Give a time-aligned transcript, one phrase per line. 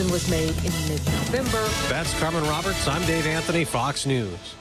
[0.00, 1.62] decision was made in mid-November.
[1.88, 2.86] That's Carmen Roberts.
[2.88, 4.54] I'm Dave Anthony, Fox News.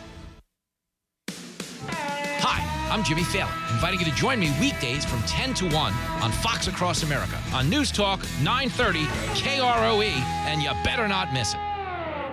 [2.41, 6.31] Hi, I'm Jimmy Failla, inviting you to join me weekdays from 10 to 1 on
[6.31, 9.05] Fox Across America on News Talk 930
[9.35, 10.11] KROE,
[10.45, 11.68] and you better not miss it.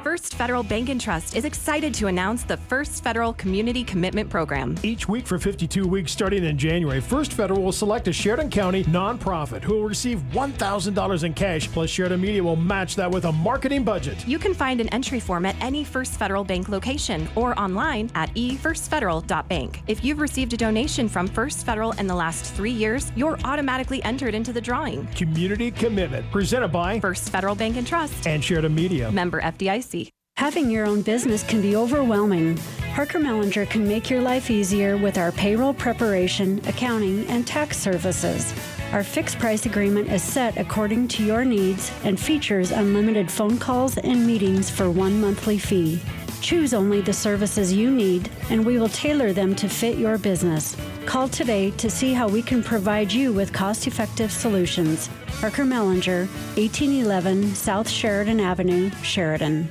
[0.06, 4.76] First Federal Bank and Trust is excited to announce the First Federal Community Commitment Program.
[4.84, 8.84] Each week for 52 weeks starting in January, First Federal will select a Sheridan County
[8.84, 13.32] nonprofit who will receive $1,000 in cash, plus Sheridan Media will match that with a
[13.32, 14.24] marketing budget.
[14.28, 18.32] You can find an entry form at any First Federal Bank location or online at
[18.36, 19.82] efirstfederal.bank.
[19.88, 24.04] If you've received a donation from First Federal in the last three years, you're automatically
[24.04, 25.08] entered into the drawing.
[25.16, 29.10] Community Commitment, presented by First Federal Bank and Trust and Sheridan Media.
[29.10, 29.95] Member FDIC.
[30.36, 32.58] Having your own business can be overwhelming.
[32.94, 38.54] Parker Mellinger can make your life easier with our payroll preparation, accounting, and tax services.
[38.92, 43.96] Our fixed price agreement is set according to your needs and features unlimited phone calls
[43.98, 46.00] and meetings for one monthly fee.
[46.46, 50.76] Choose only the services you need, and we will tailor them to fit your business.
[51.04, 55.10] Call today to see how we can provide you with cost effective solutions.
[55.40, 59.66] Parker Mellinger, 1811 South Sheridan Avenue, Sheridan.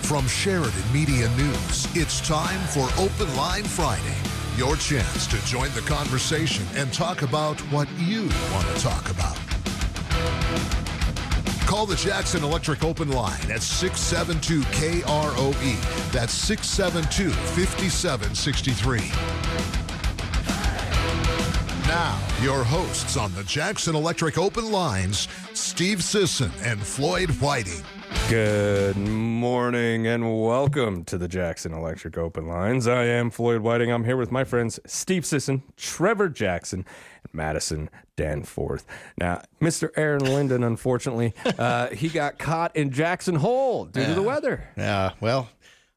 [0.00, 4.16] From Sheridan Media News, it's time for Open Line Friday.
[4.56, 9.38] Your chance to join the conversation and talk about what you want to talk about.
[11.66, 16.12] Call the Jackson Electric Open Line at 672 KROE.
[16.12, 18.98] That's 672 5763.
[21.88, 27.82] Now, your hosts on the Jackson Electric Open Lines, Steve Sisson and Floyd Whiting.
[28.28, 32.86] Good morning and welcome to the Jackson Electric Open Lines.
[32.88, 33.90] I am Floyd Whiting.
[33.92, 36.86] I'm here with my friends Steve Sisson, Trevor Jackson,
[37.24, 38.86] and Madison Danforth.
[39.18, 39.90] Now, Mr.
[39.96, 44.66] Aaron Linden, unfortunately, uh, he got caught in Jackson Hole due to the weather.
[44.76, 45.48] Yeah, well,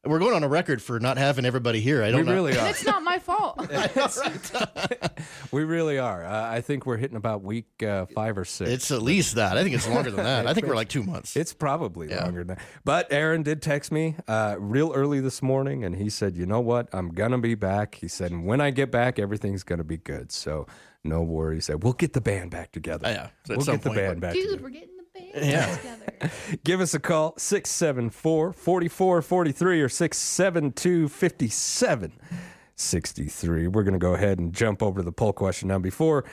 [0.06, 2.02] we're going on a record for not having everybody here.
[2.02, 2.32] I don't know.
[2.32, 2.68] really are.
[2.68, 3.68] It's not my fault.
[5.52, 6.24] We really are.
[6.24, 8.70] Uh, I think we're hitting about week uh, five or six.
[8.70, 9.56] It's at least that.
[9.56, 10.46] I think it's longer than that.
[10.46, 11.36] I think we're like two months.
[11.36, 12.60] It's probably longer than that.
[12.84, 16.60] But Aaron did text me uh, real early this morning, and he said, "You know
[16.60, 16.88] what?
[16.92, 20.30] I'm gonna be back." He said, "And "When I get back, everything's gonna be good."
[20.32, 20.66] So
[21.04, 21.66] no worries.
[21.66, 23.08] Said we'll get the band back together.
[23.08, 24.34] Yeah, so we'll some get the band back.
[24.34, 24.62] Dude, together.
[24.62, 24.95] we're getting the band
[25.34, 25.76] Yeah.
[25.76, 26.30] together.
[26.64, 33.66] Give us a call 674 4443 or 672 5763.
[33.68, 35.68] We're going to go ahead and jump over to the poll question.
[35.68, 36.24] Now, before.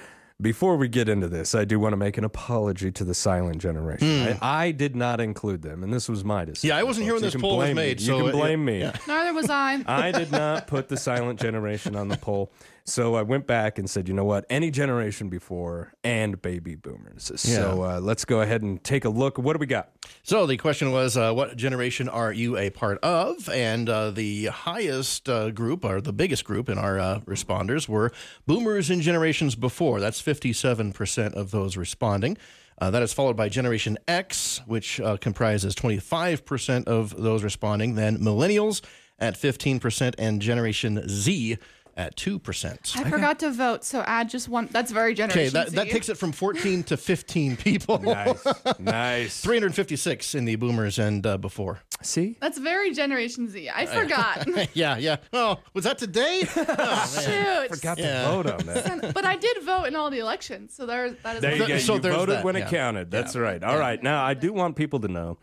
[0.43, 3.59] Before we get into this, I do want to make an apology to the silent
[3.61, 4.37] generation.
[4.41, 6.67] I, I did not include them, and this was my decision.
[6.75, 7.81] Yeah, I wasn't here when You this poll was blame me.
[7.83, 8.79] made, You so can it- blame me.
[8.81, 8.97] yeah.
[9.07, 9.81] Neither was I.
[9.87, 12.51] I did not put the silent generation on the poll.
[12.85, 14.45] So I went back and said, you know what?
[14.49, 17.31] Any generation before and baby boomers.
[17.37, 19.37] So uh, let's go ahead and take a look.
[19.37, 19.91] What do we got?
[20.23, 23.47] So the question was, uh, what generation are you a part of?
[23.47, 28.11] And uh, the highest uh, group, or the biggest group in our uh, responders, were
[28.47, 30.01] boomers and generations before.
[30.01, 32.37] That's 57% of those responding.
[32.79, 37.95] Uh, that is followed by Generation X, which uh, comprises 25% of those responding.
[37.95, 38.81] Then millennials
[39.19, 41.57] at 15%, and Generation Z
[41.95, 42.97] at 2%.
[42.97, 44.67] I forgot to vote, so add just one.
[44.71, 45.53] That's very Okay, generous.
[45.53, 47.99] that, that takes it from 14 to 15 people.
[47.99, 48.45] Nice.
[48.79, 49.41] nice.
[49.41, 51.81] 356 in the boomers and uh, before.
[52.01, 52.35] See?
[52.41, 53.69] That's very Generation Z.
[53.73, 54.47] I forgot.
[54.73, 55.17] yeah, yeah.
[55.31, 56.41] Oh, was that today?
[56.45, 57.69] Shoot.
[57.69, 58.31] Forgot to Yeah.
[58.31, 59.13] vote on that.
[59.13, 61.41] But I did vote in all the elections, so there, that is.
[61.41, 61.77] There you go.
[61.77, 62.65] So you voted that, when yeah.
[62.65, 63.11] it counted.
[63.11, 63.63] That's right.
[63.63, 64.01] All right.
[64.01, 65.37] Now, I do want people to know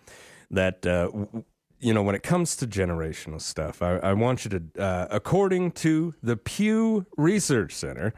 [0.50, 1.44] that, uh, w-
[1.80, 5.72] you know, when it comes to generational stuff, I, I want you to, uh, according
[5.72, 8.12] to the Pew Research Center,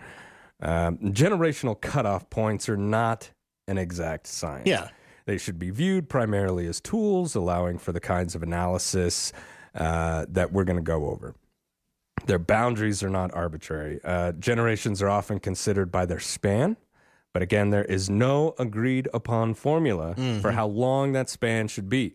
[0.60, 3.30] um, generational cutoff points are not
[3.68, 4.66] an exact science.
[4.66, 4.88] Yeah.
[5.24, 9.32] They should be viewed primarily as tools, allowing for the kinds of analysis
[9.74, 11.34] uh, that we're going to go over.
[12.26, 14.00] Their boundaries are not arbitrary.
[14.04, 16.76] Uh, generations are often considered by their span,
[17.32, 22.14] but again, there is no agreed upon formula for how long that span should be.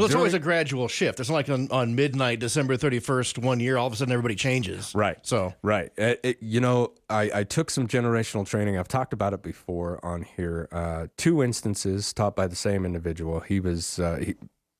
[0.00, 1.20] Well, it's During- always a gradual shift.
[1.20, 4.34] It's not like on, on midnight, December 31st, one year, all of a sudden everybody
[4.34, 4.92] changes.
[4.94, 5.18] Right.
[5.22, 5.92] So, Right.
[5.98, 8.78] Uh, it- you know, I, I took some generational training.
[8.78, 10.68] I've talked about it before on here.
[10.72, 13.40] Uh, two instances taught by the same individual.
[13.40, 14.34] He was, uh, he,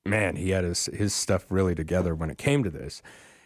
[0.06, 3.02] man, he had his, his stuff really together when it came to this.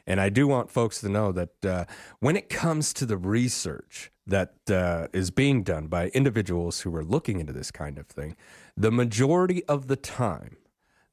[0.07, 1.85] And I do want folks to know that uh,
[2.21, 7.05] when it comes to the research that uh, is being done by individuals who are
[7.05, 8.37] looking into this kind of thing,
[8.77, 10.57] the majority of the time,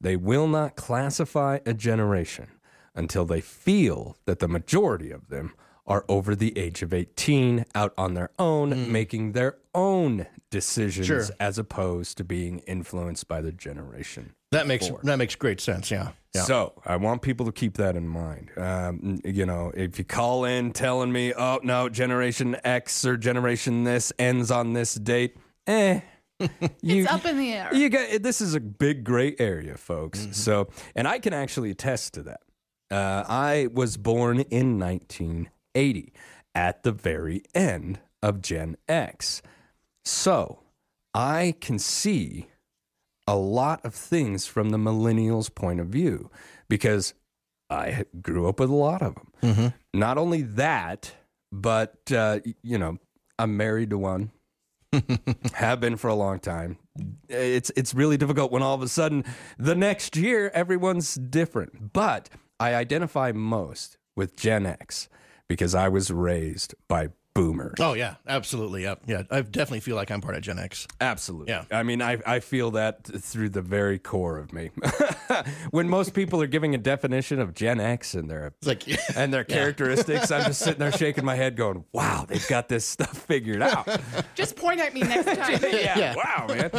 [0.02, 2.48] they will not classify a generation
[2.96, 5.54] until they feel that the majority of them
[5.88, 11.24] are over the age of 18, out on their own, making their own decisions Sure.
[11.40, 14.34] as opposed to being influenced by the generation.
[14.52, 15.00] That makes Four.
[15.04, 15.90] that makes great sense.
[15.90, 16.10] Yeah.
[16.36, 16.44] Yeah.
[16.44, 18.52] So I want people to keep that in mind.
[18.58, 23.84] Um, you know, if you call in telling me, "Oh no, Generation X or Generation
[23.86, 25.36] this ends on this date,"
[25.68, 26.02] eh.
[26.82, 27.70] You, It's up in the air.
[27.74, 30.28] You got this is a big gray area, folks.
[30.32, 32.42] So, and I can actually attest to that.
[32.90, 36.14] Uh, I was born in 1980,
[36.56, 39.42] at the very end of Gen X.
[40.04, 40.60] So,
[41.14, 42.48] I can see
[43.28, 46.30] a lot of things from the millennials' point of view
[46.68, 47.14] because
[47.70, 49.74] I grew up with a lot of them.
[49.94, 51.14] Not only that,
[51.52, 52.98] but uh, you know,
[53.40, 54.32] I'm married to one.
[55.54, 56.78] have been for a long time.
[57.30, 59.24] It's it's really difficult when all of a sudden
[59.58, 61.94] the next year everyone's different.
[61.94, 62.30] But
[62.60, 65.10] I identify most with Gen X
[65.48, 67.76] because I was raised by boomers.
[67.80, 68.84] Oh yeah, absolutely.
[68.84, 69.24] Yeah, yeah.
[69.32, 70.88] I definitely feel like I'm part of Gen X.
[71.00, 71.52] Absolutely.
[71.52, 71.66] Yeah.
[71.72, 74.72] I mean, I, I feel that through the very core of me.
[75.72, 78.84] when most people are giving a definition of Gen X and their It's like
[79.18, 82.86] and their characteristics, I'm just sitting there shaking my head, going, "Wow, they've got this
[82.86, 83.88] stuff figured out."
[84.36, 85.60] Just point at me next time.
[85.72, 86.72] yeah, wow, man.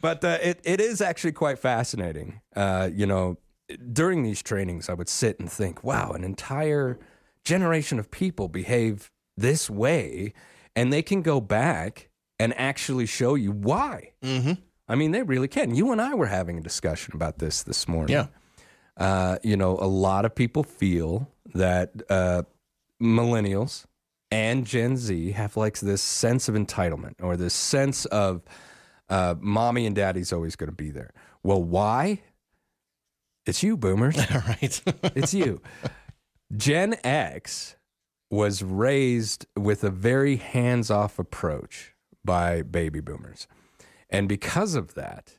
[0.00, 2.40] But uh, it it is actually quite fascinating.
[2.54, 3.38] Uh, you know,
[3.92, 6.98] during these trainings, I would sit and think, "Wow, an entire
[7.44, 10.32] generation of people behave this way,
[10.76, 12.08] and they can go back
[12.38, 14.52] and actually show you why." Mm-hmm.
[14.88, 15.74] I mean, they really can.
[15.74, 18.14] You and I were having a discussion about this this morning.
[18.14, 18.26] Yeah.
[18.96, 22.42] Uh, you know, a lot of people feel that uh,
[23.00, 23.84] millennials
[24.30, 28.42] and Gen Z have like this sense of entitlement or this sense of
[29.08, 31.12] uh, mommy and daddy's always going to be there.
[31.42, 32.22] Well, why?
[33.46, 34.18] It's you, boomers.
[34.34, 34.82] right.
[35.14, 35.62] it's you.
[36.56, 37.76] Gen X
[38.30, 41.94] was raised with a very hands off approach
[42.24, 43.46] by baby boomers.
[44.10, 45.38] And because of that,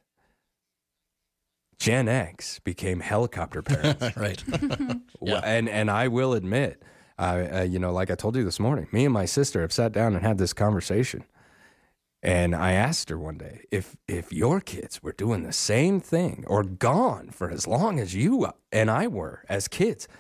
[1.80, 4.18] Gen X became helicopter parents.
[4.18, 4.44] right.
[5.22, 6.82] Well, And and I will admit,
[7.18, 9.74] uh, uh, you know, like I told you this morning, me and my sister have
[9.74, 11.26] sat down and had this conversation.
[12.24, 16.44] And I asked her one day if if your kids were doing the same thing
[16.48, 20.20] or gone for as long as you and I were as kids, w-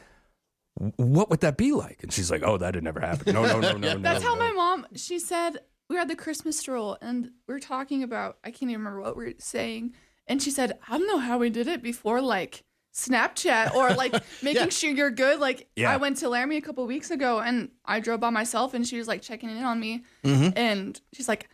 [0.97, 2.03] what would that be like?
[2.03, 3.33] And she's like, "Oh, that had never happened.
[3.33, 4.39] No, no, no, no, no." That's how no.
[4.39, 4.87] my mom.
[4.95, 5.57] She said
[5.89, 8.37] we were at the Christmas stroll and we are talking about.
[8.43, 9.93] I can't even remember what we were saying.
[10.27, 14.13] And she said, "I don't know how we did it before, like Snapchat or like
[14.43, 14.69] making Yeah.
[14.69, 15.91] sure you're good." Like Yeah.
[15.91, 18.97] I went to Laramie a couple weeks ago and I drove by myself and she
[18.97, 20.49] was like checking in on me, Mm-hmm.
[20.57, 21.49] and she's like.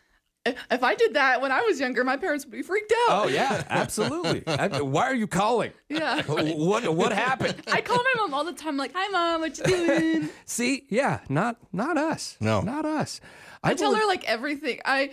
[0.46, 3.26] "If- If I did that when I was younger, my parents would be freaked out.
[3.26, 4.42] Oh yeah, absolutely.
[4.82, 5.72] Why are you calling?
[5.90, 6.22] yeah.
[6.28, 7.56] What what happened?
[7.72, 11.20] I call my mom all the time, like, "Hi, mom, what you doing?" See, yeah,
[11.30, 12.38] not not us.
[12.40, 12.62] No.
[12.62, 13.22] not us.
[13.64, 14.80] I tell will- her like everything.
[14.86, 15.12] I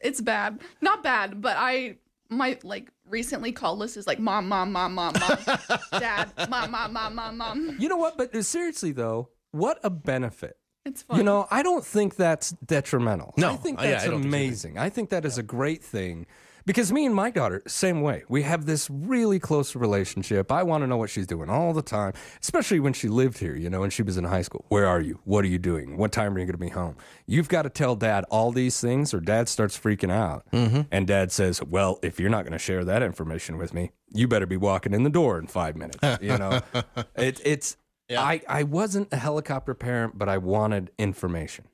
[0.00, 0.60] it's bad.
[0.80, 1.96] Not bad, but I
[2.28, 5.58] my like recently call list is like mom, mom, mom, mom, mom,
[5.92, 7.76] dad, mom, mom, mom, mom, mom.
[7.78, 8.18] You know what?
[8.18, 10.56] But seriously though, what a benefit.
[10.86, 11.18] It's fun.
[11.18, 13.34] You know, I don't think that's detrimental.
[13.36, 14.78] No, I think uh, yeah, that's I don't think amazing.
[14.78, 16.26] I think that is a great thing
[16.64, 18.24] because me and my daughter, same way.
[18.28, 20.52] We have this really close relationship.
[20.52, 22.12] I want to know what she's doing all the time,
[22.42, 24.64] especially when she lived here, you know, when she was in high school.
[24.68, 25.20] Where are you?
[25.24, 25.96] What are you doing?
[25.96, 26.96] What time are you going to be home?
[27.26, 30.44] You've got to tell dad all these things or dad starts freaking out.
[30.52, 30.82] Mm-hmm.
[30.90, 34.28] And dad says, Well, if you're not going to share that information with me, you
[34.28, 35.98] better be walking in the door in five minutes.
[36.20, 36.60] You know,
[37.16, 37.76] it, it's.
[38.10, 41.66] I, I wasn't a helicopter parent, but I wanted information.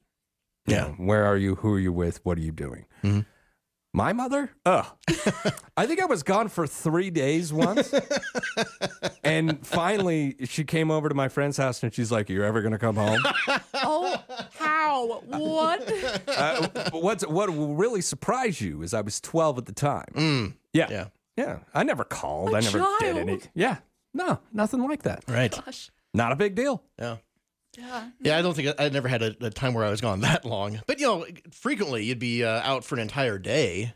[0.67, 0.81] You Yeah.
[0.83, 1.57] know, where are you?
[1.57, 2.25] Who are you with?
[2.25, 2.87] What are you doing?
[3.95, 4.51] My mother?
[4.65, 4.87] Ugh.
[5.77, 7.93] I think I was gone for three days once.
[9.25, 12.73] and finally, she came over to my friend's house and she's like, You're ever going
[12.73, 13.21] to come home?
[13.75, 14.23] oh,
[14.59, 15.21] how?
[15.27, 15.93] What?
[16.29, 20.57] uh, what's, what will really surprise you is I was 12 at the time.
[20.73, 20.87] Yeah.
[20.91, 21.07] Yeah.
[21.37, 21.59] Yeah.
[21.75, 22.55] I never called.
[22.55, 23.17] A I never did child.
[23.19, 23.41] any.
[23.55, 23.77] Yeah.
[24.15, 25.25] No, nothing like that.
[25.29, 25.53] Right.
[25.65, 25.91] Gosh.
[26.15, 26.83] Not a big deal.
[26.99, 27.17] Yeah.
[27.79, 28.09] Yeah.
[28.21, 30.21] Yeah, I don't think I, I never had a, a time where I was gone
[30.23, 30.81] that long.
[30.87, 33.95] But you know, frequently you'd be uh, out for an entire day,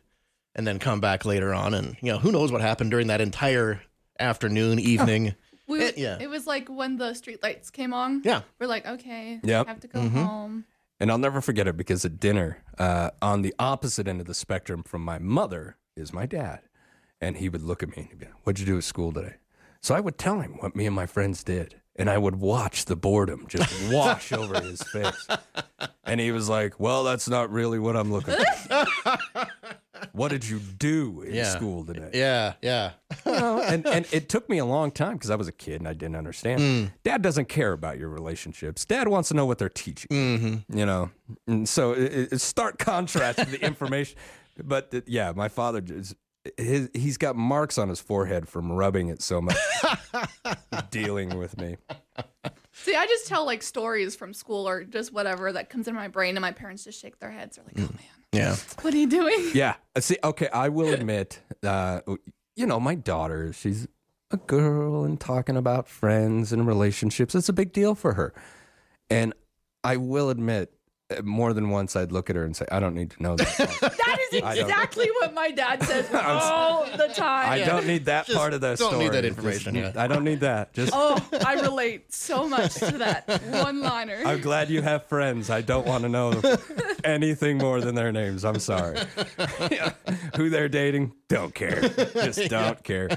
[0.55, 3.21] and then come back later on, and you know, who knows what happened during that
[3.21, 3.83] entire
[4.19, 5.35] afternoon, evening.
[5.69, 6.17] We, It- yeah.
[6.21, 8.23] It was like when the street lights came on.
[8.25, 8.43] Yeah.
[8.59, 9.67] We're like, okay, Yep.
[9.67, 10.65] have to go home.
[10.99, 14.33] And I'll never forget it because at dinner, uh, on the opposite end of the
[14.33, 16.61] spectrum from my mother is my dad.
[17.21, 19.13] And he would look at me and he'd be like, What'd you do at school
[19.13, 19.35] today?
[19.83, 21.81] So I would tell him what me and my friends did.
[21.99, 25.27] And I would watch the boredom just wash over his face.
[26.05, 28.87] And he was like, Well, that's not really what I'm looking for.
[30.13, 31.45] what did you do in Yeah.
[31.57, 32.11] school today?
[32.13, 32.93] Yeah, yeah.
[33.25, 35.81] You know, and, and it took me a long time because I was a kid
[35.81, 36.61] and I didn't understand.
[36.61, 36.93] Mm.
[37.03, 38.85] Dad doesn't care about your relationships.
[38.85, 40.09] Dad wants to know what they're teaching.
[40.11, 40.79] Mm-hmm.
[40.79, 41.11] You know,
[41.47, 44.17] and so it, it's stark contrast to the information.
[44.63, 46.15] But uh, yeah, my father just
[46.57, 49.57] his, he's got marks on his forehead from rubbing it so much,
[50.91, 51.77] dealing with me.
[52.73, 56.09] See, I just tell like stories from school or just whatever that comes in my
[56.09, 57.57] brain, and my parents just shake their heads.
[57.57, 58.01] They're like, "Oh man,
[58.33, 58.57] Yeah.
[58.83, 59.77] what are you doing?" Yeah.
[59.95, 62.01] Uh, See, okay, I will admit, uh,
[62.55, 63.89] you know, my daughter, she's
[64.31, 67.35] a girl and talking about friends and relationships.
[67.35, 68.35] It's a big deal for her.
[69.09, 69.33] And
[69.85, 70.73] I will admit,
[71.23, 73.57] more than once, I'd look at her and say, I don't need to know that.
[74.07, 77.51] That is exactly what my dad says all the time.
[77.51, 78.89] I don't need that Just part of the story.
[78.89, 79.93] I don't need that Just- information, yeah.
[79.97, 80.73] I don't need that.
[80.73, 80.93] Just.
[80.95, 84.23] Oh, I relate so much to that one liner.
[84.25, 85.51] I'm glad you have friends.
[85.51, 86.41] I don't want to know
[87.05, 88.45] anything more than their names.
[88.45, 88.99] I'm sorry.
[89.71, 89.93] Yeah.
[90.37, 91.81] Who they're dating, don't care.
[91.89, 93.09] Just don't care.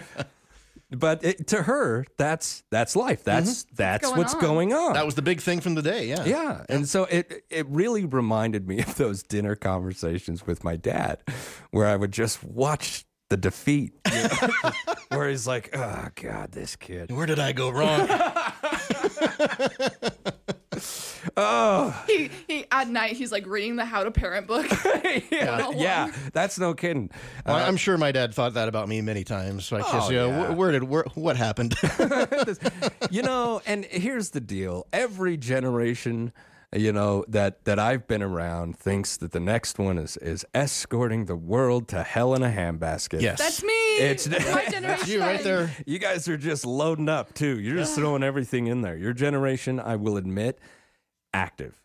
[0.91, 3.19] But it, to her, that's that's life.
[3.23, 3.45] Mm-hmm.
[3.45, 4.41] That's that's going what's on.
[4.41, 4.93] going on.
[4.93, 6.07] That was the big thing from the day.
[6.07, 6.25] Yeah.
[6.25, 11.19] yeah, and so it it really reminded me of those dinner conversations with my dad,
[11.69, 14.49] where I would just watch the defeat, you know?
[15.09, 18.09] where he's like, "Oh God, this kid." Where did I go wrong?
[21.41, 24.67] Oh, he, he at night he's like reading the How to Parent book.
[25.31, 27.09] yeah, yeah, that's no kidding.
[27.45, 29.71] Well, Uh, I'm sure my dad thought that about me many times.
[29.71, 30.47] Like, just, Oh, you know, yeah.
[30.53, 31.75] wh- where did where, what happened?
[33.11, 36.31] you know, and here's the deal: every generation,
[36.75, 41.25] you know, that that I've been around thinks that the next one is is escorting
[41.25, 43.21] the world to hell in a handbasket.
[43.21, 43.37] yes.
[43.39, 43.97] That's me.
[43.99, 44.81] It's- my generation.
[44.83, 45.71] That's you right there.
[45.85, 47.59] You guys are just loading up too.
[47.59, 48.95] You're just throwing everything in there.
[48.97, 50.59] Your generation, I will admit,
[51.33, 51.81] active.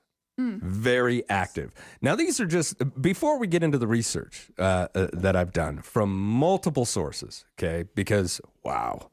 [0.61, 1.73] Very active.
[2.03, 5.81] Now, these are just before we get into the research uh, uh, that I've done
[5.81, 7.45] from multiple sources.
[7.57, 9.11] Okay, because wow,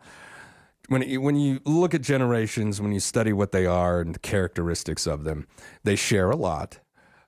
[0.87, 4.19] when you, when you look at generations, when you study what they are and the
[4.19, 5.47] characteristics of them,
[5.83, 6.79] they share a lot.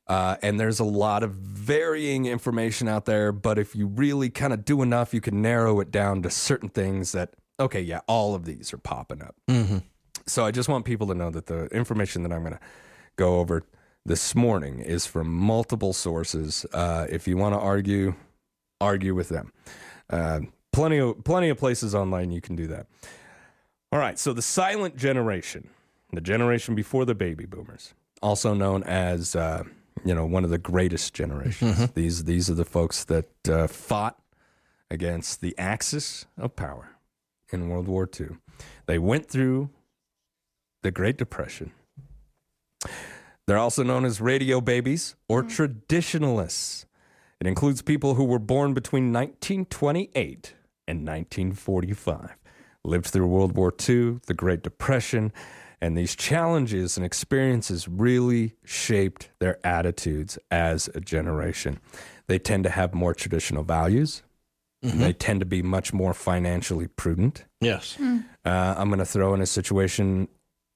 [0.08, 3.32] Uh, and there's a lot of varying information out there.
[3.32, 6.68] But if you really kind of do enough, you can narrow it down to certain
[6.68, 9.36] things that, okay, yeah, all of these are popping up.
[10.26, 12.60] So I just want people to know that the information that I'm going to
[13.16, 13.64] go over
[14.06, 16.66] this morning is from multiple sources.
[16.74, 18.16] Uh, if you want to argue,
[18.82, 19.52] argue with them.
[20.10, 20.42] Uh,
[20.72, 22.88] plenty of plenty of places online you can do that.
[23.92, 25.70] All right, so the silent generation,
[26.12, 29.64] the generation before the baby boomers, also known as uh,
[30.04, 31.92] you know one of the greatest generations.
[31.92, 34.20] These these are the folks that uh, fought
[34.90, 36.90] against the axis of power
[37.52, 38.30] in World War II.
[38.86, 39.70] They went through
[40.82, 41.72] the Great Depression.
[43.46, 46.86] They're also known as radio babies or traditionalists.
[47.40, 50.54] It includes people who were born between 1928
[50.88, 52.38] and 1945,
[52.86, 55.34] lived through World War II, the Great Depression,
[55.82, 61.80] and these challenges and experiences really shaped their attitudes as a generation.
[62.28, 64.24] They tend to have more traditional values.
[65.00, 67.46] They tend to be much more financially prudent.
[67.62, 67.96] Yes.
[67.96, 68.20] Hmm.
[68.46, 70.28] Uh, I'm going to throw in a situation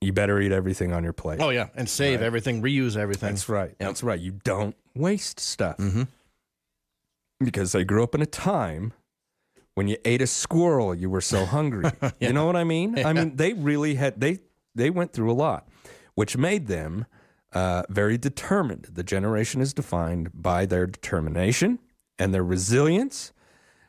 [0.02, 1.40] you better eat everything on your plate.
[1.42, 3.30] Oh yeah, and save everything, reuse everything.
[3.30, 3.76] That's right.
[3.80, 4.20] That's right.
[4.20, 5.80] You don't waste stuff.
[7.40, 8.94] Because I grew up in a time
[9.76, 11.92] when you ate a squirrel, you were so hungry.
[12.20, 12.98] You know what I mean?
[13.06, 14.40] I mean, they really had they
[14.74, 15.68] they went through a lot,
[16.16, 17.06] which made them
[17.54, 18.88] uh, very determined.
[18.92, 21.80] The generation is defined by their determination
[22.18, 23.32] and their resilience.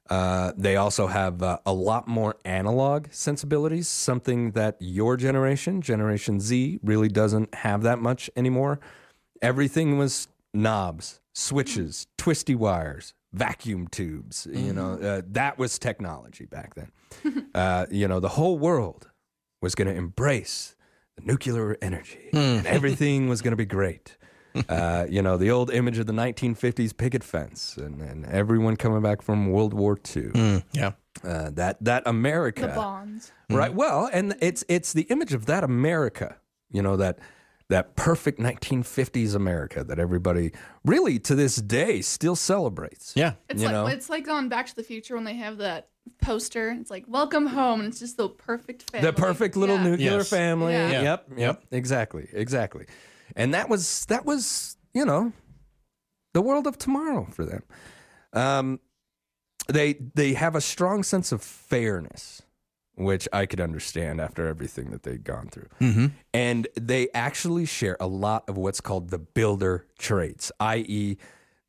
[0.08, 6.40] Uh, they also have uh, a lot more analog sensibilities, something that your generation, Generation
[6.40, 8.80] Z, really doesn't have that much anymore.
[9.42, 14.46] Everything was knobs, switches, twisty wires, vacuum tubes.
[14.50, 16.90] You know, uh, that was technology back then.
[17.54, 19.10] uh, you know, the whole world
[19.60, 20.74] was going to embrace
[21.16, 24.16] the nuclear energy, and everything was going to be great.
[24.68, 29.00] Uh, you know, the old image of the 1950s picket fence and, and everyone coming
[29.02, 30.62] back from World War II.
[30.72, 30.92] Yeah.
[31.22, 33.32] Uh, that that America, the bonds.
[33.50, 33.72] right?
[33.72, 36.36] Well, and it's it's the image of that America.
[36.70, 37.18] You know that
[37.68, 40.52] that perfect 1950s America that everybody
[40.84, 43.12] really to this day still celebrates.
[43.14, 43.34] Yeah.
[43.48, 43.86] It's You like know?
[43.86, 45.88] it's like on Back to the Future when they have that
[46.22, 46.70] poster.
[46.70, 49.06] It's like "Welcome home," and it's just the perfect family.
[49.06, 49.82] The perfect little Yeah.
[49.90, 50.30] nuclear Yes.
[50.30, 50.72] family.
[50.72, 50.90] Yeah.
[50.90, 51.02] Yeah.
[51.02, 52.86] Yep, yep, exactly, exactly.
[53.36, 55.32] And that was that was you know
[56.34, 57.62] the world of tomorrow for them.
[58.32, 58.80] Um,
[59.68, 62.42] they they have a strong sense of fairness,
[62.94, 65.68] which I could understand after everything that they'd gone through.
[66.32, 71.16] And they actually share a lot of what's called the builder traits, i.e.,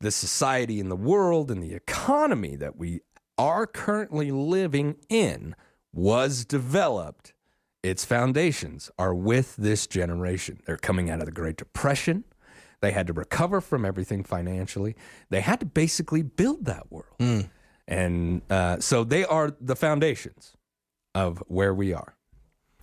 [0.00, 3.00] the society and the world and the economy that we
[3.36, 5.54] are currently living in
[5.92, 7.34] was developed,
[7.82, 10.60] its foundations are with this generation.
[10.66, 12.24] They're coming out of the Great Depression.
[12.80, 14.96] They had to recover from everything financially.
[15.28, 17.46] They had to basically build that world.
[17.88, 20.54] And uh, so they are the foundations
[21.14, 22.14] of where we are.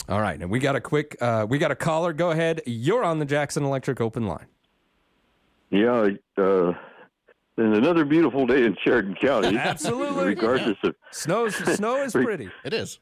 [0.10, 0.39] All right.
[0.39, 2.13] And we got a quick, uh, we got a caller.
[2.13, 2.62] Go ahead.
[2.66, 4.48] You're on the Jackson Electric open line.
[5.70, 6.72] Yeah, uh,
[7.58, 9.58] and another beautiful day in Sheridan County.
[9.58, 10.25] Absolutely.
[10.25, 12.50] Regardless of Snow's, snow is pretty.
[12.63, 13.00] It is.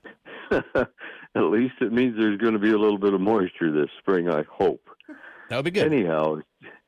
[1.46, 4.30] at least it means there's going to be a little bit of moisture this spring,
[4.30, 4.90] I hope.
[5.50, 5.92] That would be good.
[5.92, 6.40] Anyhow,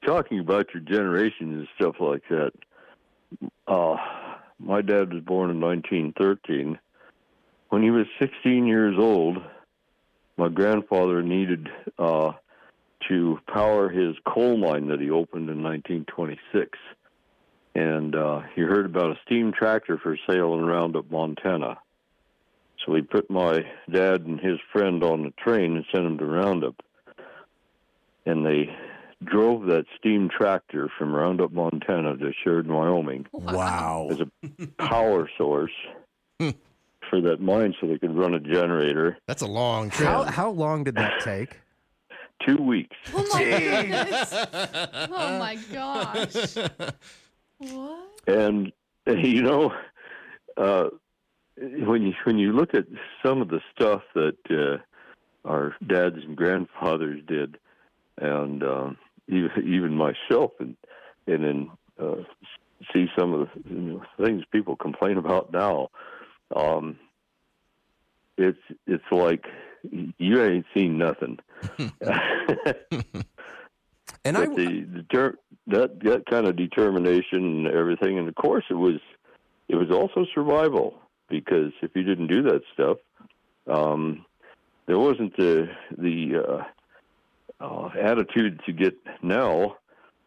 [0.05, 2.51] talking about your generation and stuff like that.
[3.67, 3.97] Uh,
[4.59, 6.79] my dad was born in 1913.
[7.69, 9.37] When he was 16 years old,
[10.37, 11.67] my grandfather needed
[11.99, 12.31] uh,
[13.09, 16.77] to power his coal mine that he opened in 1926.
[17.75, 21.77] And uh, he heard about a steam tractor for sale in Roundup, Montana.
[22.85, 26.25] So he put my dad and his friend on the train and sent him to
[26.25, 26.75] Roundup.
[28.25, 28.69] And they
[29.23, 34.09] drove that steam tractor from Roundup, Montana to Sheridan, Wyoming Wow.
[34.11, 34.27] as a
[34.77, 35.71] power source
[36.39, 39.17] for that mine so they could run a generator.
[39.27, 40.07] That's a long trip.
[40.07, 41.59] How, how long did that take?
[42.45, 42.95] Two weeks.
[43.13, 44.33] Oh my goodness.
[45.09, 46.57] Oh my gosh.
[47.59, 48.07] What?
[48.27, 48.71] And
[49.07, 49.73] you know,
[50.57, 50.89] uh,
[51.57, 52.85] when you when you look at
[53.23, 54.77] some of the stuff that uh,
[55.47, 57.57] our dads and grandfathers did,
[58.17, 58.97] and um,
[59.27, 60.75] even, even myself, and
[61.25, 62.23] and then uh,
[62.93, 65.89] see some of the you know, things people complain about now,
[66.55, 66.97] um,
[68.37, 69.45] it's it's like
[69.81, 71.39] you ain't seen nothing.
[74.25, 75.37] And I, the, the ter-
[75.67, 78.99] that that kind of determination and everything, and of course it was
[79.69, 80.95] it was also survival
[81.29, 82.97] because if you didn't do that stuff,
[83.67, 84.25] um,
[84.87, 86.63] there wasn't the the
[87.61, 89.75] uh, uh, attitude to get now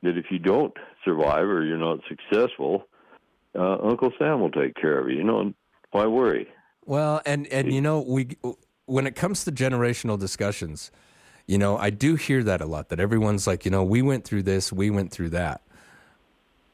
[0.03, 2.87] that if you don't survive or you're not successful,
[3.55, 5.19] uh, Uncle Sam will take care of you.
[5.19, 5.53] You know,
[5.91, 6.49] why worry?
[6.85, 8.37] Well, and and you know, we
[8.87, 10.91] when it comes to generational discussions,
[11.47, 12.89] you know, I do hear that a lot.
[12.89, 15.63] That everyone's like, you know, we went through this, we went through that.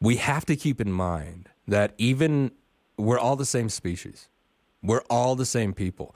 [0.00, 2.52] We have to keep in mind that even
[2.96, 4.28] we're all the same species.
[4.82, 6.14] We're all the same people.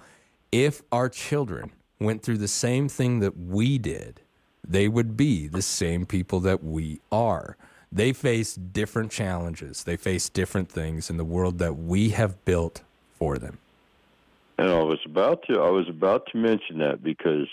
[0.53, 4.21] If our children went through the same thing that we did,
[4.66, 7.57] they would be the same people that we are.
[7.93, 9.85] They face different challenges.
[9.85, 13.59] They face different things in the world that we have built for them.
[14.59, 17.49] And I was about to I was about to mention that because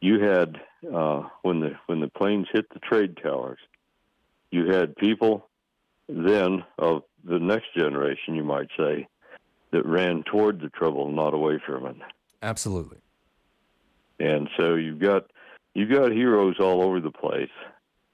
[0.00, 0.58] you had
[0.92, 3.58] uh, when the when the planes hit the trade towers,
[4.50, 5.46] you had people
[6.08, 9.06] then of the next generation, you might say,
[9.72, 11.96] that ran toward the trouble, not away from it.
[12.42, 12.98] Absolutely.
[14.18, 15.30] And so you've got
[15.74, 17.50] you've got heroes all over the place,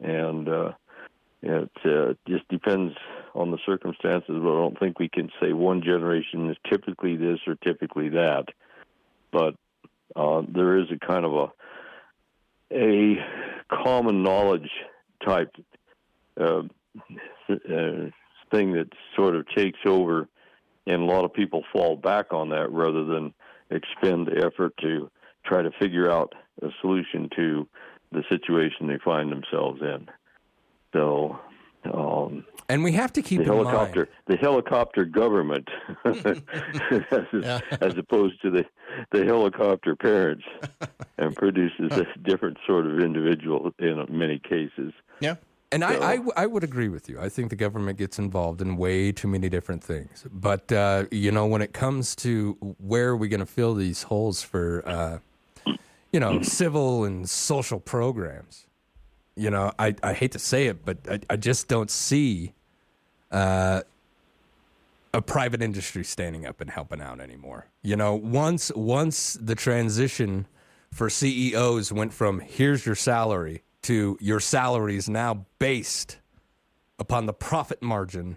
[0.01, 0.73] and uh,
[1.43, 2.95] it uh, just depends
[3.35, 4.29] on the circumstances.
[4.29, 8.47] But I don't think we can say one generation is typically this or typically that.
[9.33, 9.55] But
[10.15, 11.53] uh, there is a kind of a
[12.73, 13.17] a
[13.71, 14.71] common knowledge
[15.25, 15.55] type
[16.41, 16.63] uh,
[17.49, 18.11] uh,
[18.51, 20.29] thing that sort of takes over,
[20.87, 23.33] and a lot of people fall back on that rather than
[23.71, 25.11] expend the effort to
[25.45, 27.67] try to figure out a solution to
[28.13, 30.09] the situation they find themselves in.
[30.93, 31.39] So,
[31.93, 34.09] um, And we have to keep the in helicopter, mind.
[34.29, 35.69] the helicopter government,
[36.05, 37.27] as,
[37.81, 38.65] as opposed to the
[39.13, 40.45] the helicopter parents,
[41.19, 44.93] and produces a different sort of individual in many cases.
[45.21, 45.37] Yeah.
[45.73, 47.19] And So- I, I, I would agree with you.
[47.21, 50.25] I think the government gets involved in way too many different things.
[50.33, 54.05] But, uh, you know, when it comes to where are we going to fill these
[54.05, 55.19] holes for, uh,
[56.13, 58.67] you know, civil and social programs,
[59.35, 62.55] you know, I, I hate to say it, but I, I just don't see
[63.33, 63.83] uh,
[65.13, 67.67] a private industry standing up and helping out anymore.
[67.83, 70.47] You know, once once the transition
[70.93, 76.19] for CEOs went from here's your salary to your salary is now based
[76.99, 78.37] upon the profit margin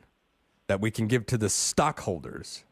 [0.67, 2.63] that we can give to the stockholders.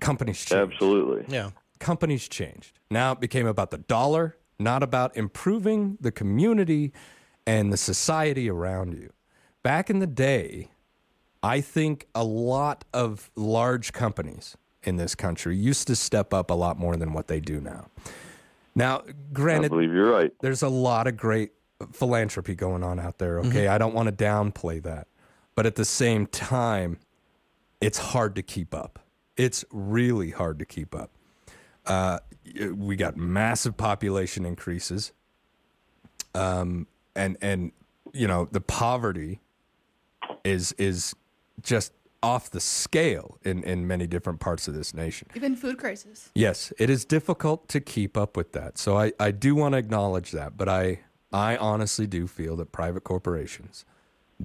[0.00, 0.72] Companies changed.
[0.72, 1.26] Absolutely.
[1.28, 1.50] Yeah.
[1.78, 2.78] Companies changed.
[2.90, 6.90] Now it became about the dollar, not about improving the community
[7.46, 9.12] and the society around you.
[9.62, 10.70] Back in the day,
[11.42, 16.54] I think a lot of large companies in this country used to step up a
[16.54, 17.88] lot more than what they do now.
[18.74, 20.32] Now, I granted, believe you're right.
[20.40, 21.52] there's a lot of great
[21.92, 23.68] philanthropy going on out there, okay?
[23.68, 25.08] I don't want to downplay that.
[25.54, 26.98] but at the same time,
[27.80, 29.00] it's hard to keep up.
[29.36, 31.10] It's really hard to keep up.
[31.84, 32.18] Uh,
[32.74, 35.12] we got massive population increases,
[36.34, 37.72] um, and and
[38.12, 39.40] you know the poverty
[40.44, 41.14] is is
[41.62, 45.28] just off the scale in in many different parts of this nation.
[45.34, 46.30] Even food crisis.
[46.34, 48.78] Yes, it is difficult to keep up with that.
[48.78, 51.00] So I, I do want to acknowledge that, but I
[51.32, 53.84] I honestly do feel that private corporations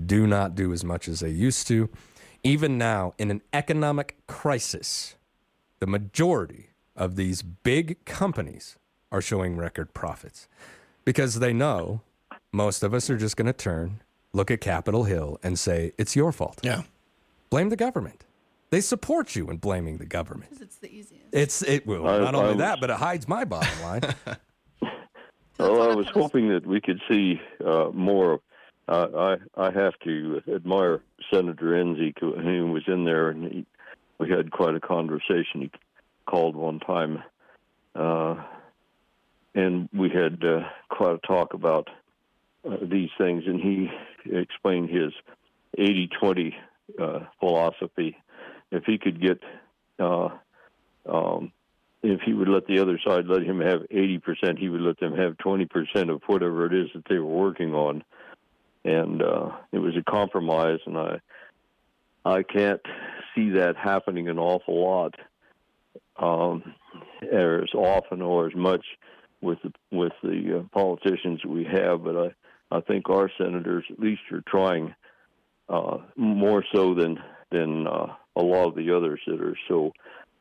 [0.05, 1.89] do not do as much as they used to.
[2.43, 5.15] Even now, in an economic crisis,
[5.79, 8.77] the majority of these big companies
[9.11, 10.47] are showing record profits
[11.03, 12.01] because they know
[12.51, 14.01] most of us are just going to turn,
[14.33, 16.59] look at Capitol Hill, and say, it's your fault.
[16.63, 16.83] Yeah.
[17.49, 18.25] Blame the government.
[18.69, 20.49] They support you in blaming the government.
[20.51, 21.23] Because it's the easiest.
[21.31, 24.01] It's it well, I- not only was- that, but it hides my bottom line.
[25.57, 28.41] Well, I was hoping that we could see uh, more.
[28.87, 31.01] Uh, I I have to admire
[31.33, 33.65] Senator Enzi, who who was in there, and he,
[34.19, 35.61] we had quite a conversation.
[35.61, 35.71] He
[36.25, 37.23] called one time,
[37.95, 38.35] uh,
[39.55, 41.89] and we had uh, quite a talk about
[42.69, 43.89] uh, these things, and he
[44.31, 45.11] explained his
[45.79, 46.53] 80-20
[46.99, 48.17] uh, philosophy.
[48.71, 49.39] If he could get
[49.99, 50.29] uh,
[51.07, 51.51] um,
[52.03, 55.15] if he would let the other side let him have 80%, he would let them
[55.15, 58.03] have 20% of whatever it is that they were working on.
[58.85, 61.19] And uh, it was a compromise, and I
[62.23, 62.81] I can't
[63.33, 65.15] see that happening an awful lot,
[66.17, 66.73] um,
[67.21, 68.85] as often or as much
[69.41, 72.03] with the, with the uh, politicians we have.
[72.03, 72.15] But
[72.71, 74.95] I I think our senators at least are trying
[75.69, 77.17] uh, more so than
[77.51, 79.91] than uh, a lot of the others that are so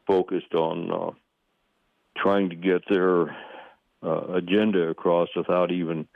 [0.06, 0.90] focused on.
[0.90, 1.10] Uh,
[2.16, 3.36] trying to get their
[4.02, 6.08] uh, agenda across without even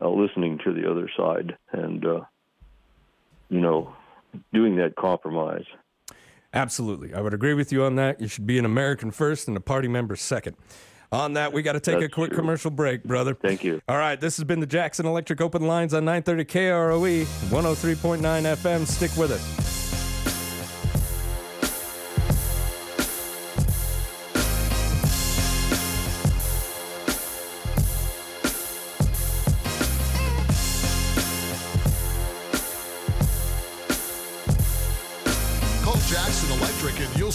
[0.00, 2.20] uh, listening to the other side and uh,
[3.48, 3.94] you know
[4.52, 5.66] doing that compromise
[6.54, 7.14] Absolutely.
[7.14, 8.20] I would agree with you on that.
[8.20, 10.56] You should be an American first and a party member second.
[11.12, 12.38] On that, we got to take a quick true.
[12.38, 13.34] commercial break, brother.
[13.34, 13.82] Thank you.
[13.86, 18.86] All right, this has been the Jackson Electric Open Lines on 930 KROE, 103.9 FM.
[18.86, 19.71] Stick with us.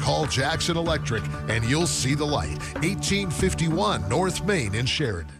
[0.00, 2.58] Call Jackson Electric and you'll see the light.
[2.82, 5.32] 1851 North Main in Sheridan.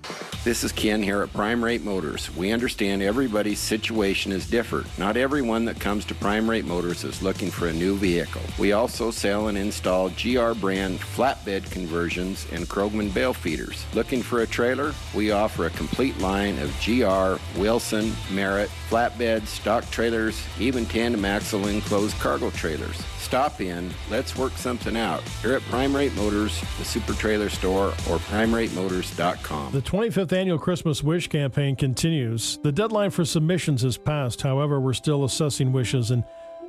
[0.45, 2.29] This is Ken here at Prime Rate Motors.
[2.37, 4.87] We understand everybody's situation is different.
[4.99, 8.43] Not everyone that comes to Prime Rate Motors is looking for a new vehicle.
[8.59, 13.87] We also sell and install GR brand flatbed conversions and Krogman bale feeders.
[13.95, 14.93] Looking for a trailer?
[15.15, 21.69] We offer a complete line of GR, Wilson, Merritt, flatbeds, stock trailers, even tandem axle
[21.69, 23.03] enclosed cargo trailers.
[23.17, 25.23] Stop in, let's work something out.
[25.43, 29.73] Here at Prime Rate Motors, the Super Trailer Store, or primeratemotors.com.
[29.73, 32.59] The 25th annual Christmas Wish campaign continues.
[32.63, 34.43] The deadline for submissions has passed.
[34.43, 36.25] However, we're still assessing wishes and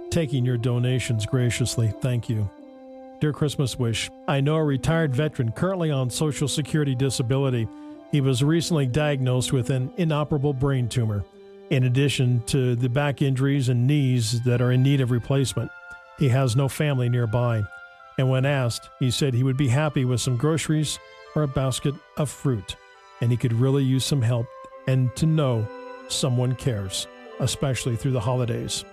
[0.09, 1.93] taking your donations graciously.
[2.01, 2.49] Thank you.
[3.21, 7.67] Dear Christmas Wish, I know a retired veteran currently on Social Security disability.
[8.11, 11.23] He was recently diagnosed with an inoperable brain tumor,
[11.69, 15.71] in addition to the back injuries and knees that are in need of replacement.
[16.17, 17.63] He has no family nearby.
[18.17, 20.99] And when asked, he said he would be happy with some groceries
[21.35, 22.75] or a basket of fruit.
[23.21, 24.47] And he could really use some help
[24.87, 25.67] and to know
[26.07, 27.07] someone cares,
[27.39, 28.85] especially through the holidays.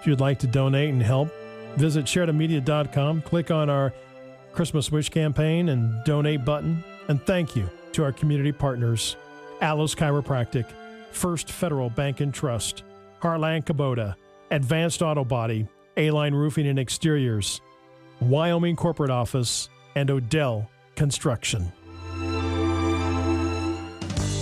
[0.00, 1.28] If you'd like to donate and help,
[1.76, 3.92] visit SheridanMedia.com, click on our
[4.52, 6.82] Christmas Wish campaign and donate button.
[7.08, 9.16] And thank you to our community partners
[9.60, 10.66] Allos Chiropractic,
[11.10, 12.84] First Federal Bank and Trust,
[13.20, 14.14] Heartland Kubota,
[14.50, 15.66] Advanced Auto Body,
[15.98, 17.60] A Line Roofing and Exteriors,
[18.20, 21.72] Wyoming Corporate Office, and Odell Construction.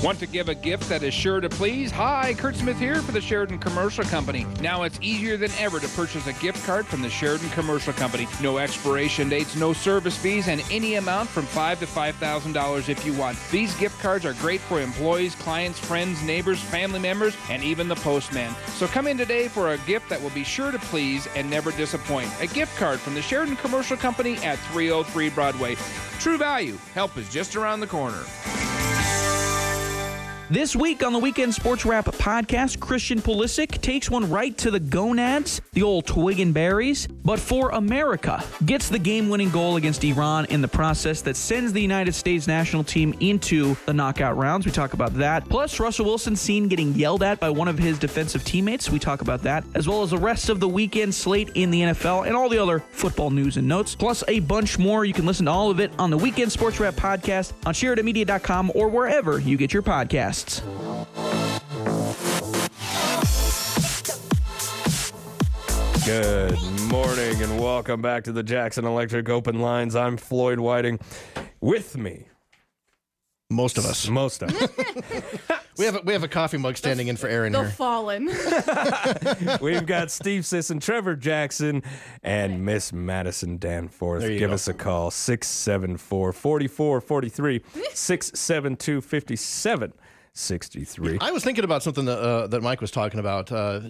[0.05, 1.91] Want to give a gift that is sure to please?
[1.91, 4.47] Hi, Kurt Smith here for the Sheridan Commercial Company.
[4.61, 8.29] Now it's easier than ever to purchase a gift card from the Sheridan Commercial Company.
[8.43, 12.91] No expiration dates, no service fees, and any amount from five to five thousand dollars
[12.91, 13.39] if you want.
[13.51, 17.97] These gift cards are great for employees, clients, friends, neighbors, family members, and even the
[17.97, 18.55] postman.
[18.75, 21.73] So come in today for a gift that will be sure to please and never
[21.73, 22.29] disappoint.
[22.41, 25.75] A gift card from the Sheridan Commercial Company at 303 Broadway.
[26.21, 26.77] True value.
[26.93, 28.23] Help is just around the corner.
[30.49, 34.79] This week on the Weekend Sports Wrap podcast, Christian Pulisic takes one right to the
[34.79, 40.05] gonads, the old twig and berries, but for America, gets the game winning goal against
[40.05, 44.65] Iran in the process that sends the United States national team into the knockout rounds.
[44.65, 45.49] We talk about that.
[45.49, 48.89] Plus, Russell Wilson seen getting yelled at by one of his defensive teammates.
[48.89, 51.81] We talk about that, as well as the rest of the weekend slate in the
[51.83, 55.05] NFL and all the other football news and notes, plus a bunch more.
[55.05, 58.71] You can listen to all of it on the Weekend Sports Wrap podcast on SheridanMedia.com
[58.77, 59.83] or wherever you get your
[60.44, 61.66] podcasts.
[66.05, 66.57] Good
[66.90, 69.96] morning and welcome back to the Jackson Electric Open Lines.
[69.96, 71.01] I'm Floyd Whiting.
[71.61, 72.27] With me,
[73.51, 74.09] Most of us.
[74.09, 74.70] most of us,
[75.79, 77.70] We have a, we have a coffee mug standing in for Aaron The here.
[77.70, 78.27] fallen.
[79.61, 81.83] we've got Steve Sisson, Trevor Jackson,
[82.22, 84.22] and Miss Madison Danforth.
[84.22, 84.55] There you Give go.
[84.55, 89.01] us a call 674 4443 672
[90.37, 91.18] 5763.
[91.20, 93.51] I was thinking about something that uh, that Mike was talking about.
[93.51, 93.81] Uh,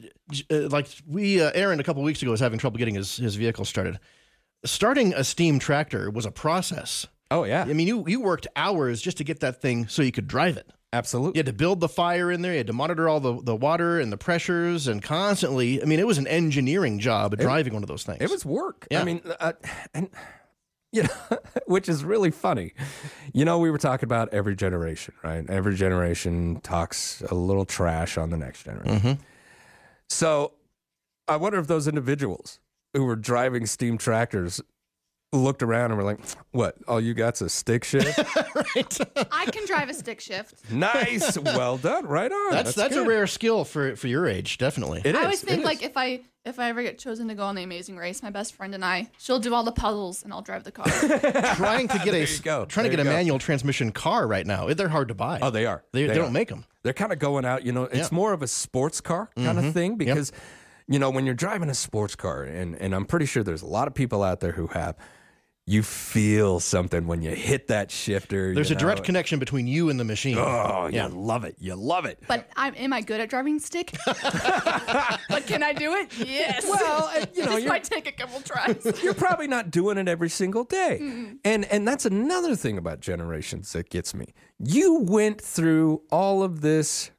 [0.50, 3.34] uh, like we, uh, Aaron, a couple weeks ago was having trouble getting his his
[3.34, 3.98] vehicle started.
[4.64, 7.06] Starting a steam tractor was a process.
[7.32, 7.62] Oh, yeah.
[7.68, 10.56] I mean, you you worked hours just to get that thing so you could drive
[10.56, 10.70] it.
[10.92, 11.36] Absolutely.
[11.36, 12.52] You had to build the fire in there.
[12.52, 15.82] You had to monitor all the, the water and the pressures and constantly.
[15.82, 18.20] I mean, it was an engineering job driving one of those things.
[18.20, 18.86] It was work.
[18.90, 19.00] Yeah.
[19.00, 19.52] I mean, uh,
[19.92, 20.08] and
[20.96, 22.72] you know, which is really funny.
[23.32, 25.48] You know, we were talking about every generation, right?
[25.48, 28.98] Every generation talks a little trash on the next generation.
[28.98, 29.22] Mm-hmm.
[30.08, 30.52] So,
[31.28, 32.60] I wonder if those individuals
[32.94, 34.60] who were driving steam tractors
[35.36, 36.18] looked around and were like,
[36.52, 36.76] "What?
[36.88, 38.18] All you got's a stick shift?
[39.32, 40.70] I can drive a stick shift.
[40.70, 42.50] nice, well done, right on.
[42.52, 45.02] That's that's, a rare skill for for your age, definitely.
[45.04, 45.64] It I is, always it think is.
[45.64, 48.30] like if I if I ever get chosen to go on the Amazing Race, my
[48.30, 50.86] best friend and I, she'll do all the puzzles and I'll drive the car.
[51.56, 52.64] trying to get a you go.
[52.66, 53.10] trying to get a go.
[53.10, 54.66] manual transmission car right now.
[54.72, 55.40] They're hard to buy.
[55.42, 55.82] Oh, they are.
[55.92, 56.64] They, they, They don't make them.
[56.84, 58.16] they're kind of going out, you know, it's Yeah.
[58.16, 59.66] more of a sports car kind Mhm.
[59.68, 59.98] of thing Yep.
[59.98, 60.30] because,
[60.86, 63.66] you know, when you're driving a sports car, and, and I'm pretty sure there's a
[63.66, 64.94] lot of people out there who have,
[65.68, 68.54] you feel something when you hit that shifter.
[68.54, 70.38] There's you a direct connection between you and the machine.
[70.38, 71.08] Oh, yeah.
[71.08, 71.56] you love it.
[71.58, 72.22] You love it.
[72.28, 73.96] But I'm, am I good at driving stick?
[74.06, 76.16] but can I do it?
[76.18, 76.64] Yes.
[76.68, 79.02] Well, uh, you know, this you're- might take a couple tries.
[79.02, 81.36] You're probably not doing it every single day.
[81.44, 84.34] And and that's another thing about generations that gets me.
[84.58, 87.10] You went through all of this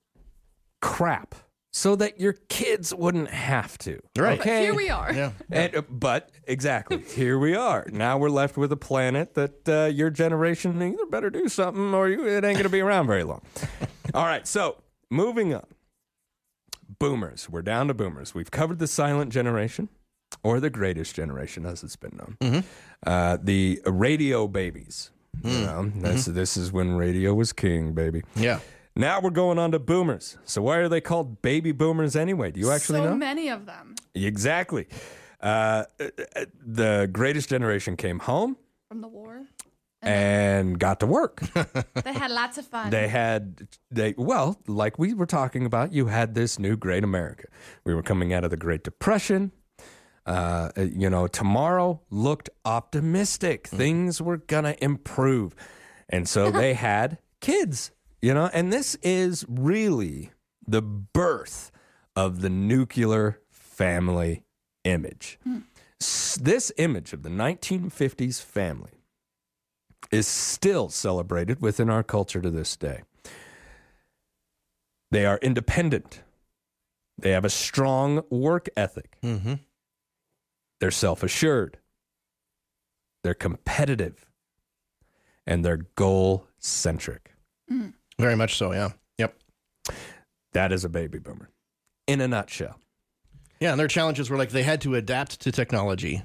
[0.82, 1.36] crap
[1.78, 4.02] so that your kids wouldn't have to.
[4.18, 4.40] Right.
[4.40, 4.64] Okay.
[4.64, 5.14] Here we are.
[5.14, 5.32] Yeah.
[5.52, 7.86] And, uh, but exactly, here we are.
[7.92, 12.10] Now we're left with a planet that uh, your generation either better do something or
[12.10, 13.44] you, it ain't going to be around very long.
[14.16, 15.68] All right, so moving on.
[17.00, 17.48] Boomers.
[17.48, 18.34] We're down to boomers.
[18.34, 19.90] We've covered the silent generation,
[20.42, 22.64] or the greatest generation, as it's been known.
[23.06, 25.12] Uh, the radio babies.
[25.44, 28.24] You know, this, this is when radio was king, baby.
[28.36, 28.62] Yeah.
[28.98, 30.38] Now we're going on to boomers.
[30.46, 32.52] So why are they called baby boomers anyway?
[32.52, 33.16] Do you actually so know?
[33.16, 34.88] many of them Exactly.
[35.40, 38.58] Uh, uh, the greatest generation came home
[38.90, 39.46] from the war.
[40.02, 41.42] and got to work.
[42.04, 42.90] They had lots of fun.
[42.90, 47.46] they had they well, like we were talking about, you had this new great America.
[47.86, 49.52] We were coming out of the Great Depression.
[50.26, 53.68] Uh, you know, tomorrow looked optimistic.
[53.68, 55.56] Things were gonna improve,
[56.10, 57.92] and so they had kids.
[58.22, 60.32] You know, and this is really
[60.68, 61.72] the birth
[62.16, 64.44] of the nuclear family
[64.84, 65.40] image.
[66.02, 68.92] S- This image of the 1950s family
[70.12, 73.02] is still celebrated within our culture to this day.
[75.12, 76.22] They are independent.
[77.18, 79.18] They have a strong work ethic.
[79.24, 79.56] Mm-hmm.
[80.80, 81.78] They're self assured.
[83.24, 84.26] They're competitive.
[85.46, 87.34] And they're goal centric.
[88.20, 88.72] Very much so.
[88.74, 88.90] Yeah.
[89.18, 89.36] Yep.
[90.54, 91.50] That is a baby boomer
[92.08, 92.80] in a nutshell.
[93.60, 96.24] Yeah, and their challenges were like they had to adapt to technology,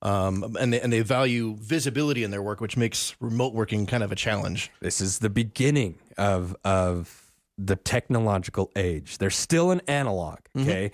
[0.00, 4.02] um, and they and they value visibility in their work, which makes remote working kind
[4.02, 4.70] of a challenge.
[4.80, 9.18] This is the beginning of of the technological age.
[9.18, 10.38] They're still an analog.
[10.58, 10.90] Okay,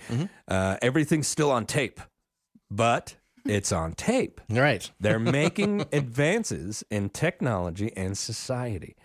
[0.47, 2.01] Uh, everything's still on tape,
[2.69, 4.41] but it's on tape.
[4.49, 4.91] Right.
[4.99, 8.95] They're making advances in technology and society.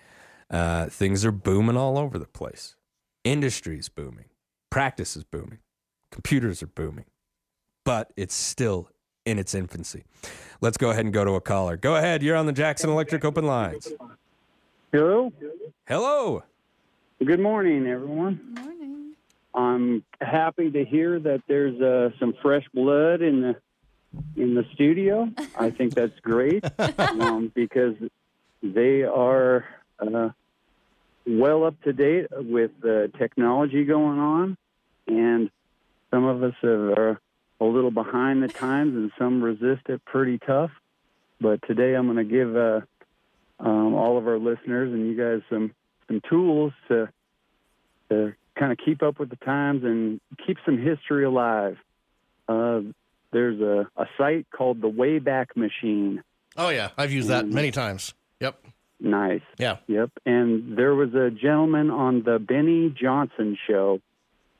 [0.50, 2.76] Uh, things are booming all over the place.
[3.24, 4.26] Industry's booming.
[4.70, 5.59] Practice is booming.
[6.11, 7.07] Computers are booming.
[7.85, 8.88] But it's still
[9.24, 10.04] in its infancy.
[10.61, 11.76] Let's go ahead and go to a caller.
[11.76, 12.22] Go ahead.
[12.22, 13.92] You're on the Jackson Electric Open Lines.
[14.92, 15.33] Hello.
[15.87, 16.42] Hello.
[17.24, 18.40] Good morning, everyone.
[18.54, 19.14] Good Morning.
[19.54, 23.57] I'm happy to hear that there's uh, some fresh blood in the
[24.37, 25.28] in the studio.
[25.59, 26.64] I think that's great
[26.98, 27.94] um, because
[28.62, 29.64] they are
[29.98, 30.30] uh,
[31.26, 34.57] well up to date with the technology going on,
[35.07, 35.50] and
[36.11, 37.20] some of us are
[37.61, 40.70] a little behind the times, and some resist it pretty tough.
[41.40, 42.80] But today, I'm going to give uh,
[43.61, 45.72] um, all of our listeners and you guys some
[46.09, 47.09] some tools to
[48.11, 51.76] to kind of keep up with the times and keep some history alive.
[52.48, 52.80] Uh,
[53.33, 56.22] there's a, a site called the Wayback Machine.
[56.57, 58.14] Oh yeah, I've used that many times.
[58.40, 58.64] Yep.
[59.05, 59.43] Nice.
[59.59, 59.77] Yeah.
[59.87, 60.11] Yep.
[60.25, 64.01] And there was a gentleman on the Benny Johnson show,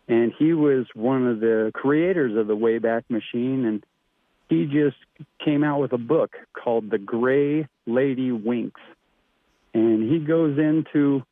[0.07, 3.83] and he was one of the creators of the Wayback Machine, and
[4.51, 4.99] he just
[5.43, 8.83] came out with a book called The Gray Lady Winks.
[9.73, 11.23] And he goes into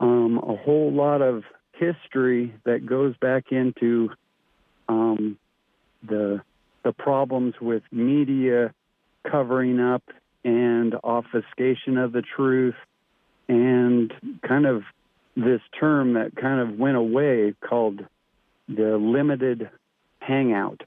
[0.00, 4.10] um, a whole lot of history that goes back into
[4.88, 5.36] um,
[6.02, 6.40] the
[6.82, 8.72] the problems with media
[9.30, 10.02] covering up
[10.44, 12.76] and obfuscation of the truth,
[13.48, 14.12] and
[14.46, 14.82] kind of
[15.36, 18.00] this term that kind of went away called
[18.68, 19.70] the limited
[20.20, 20.82] hangout.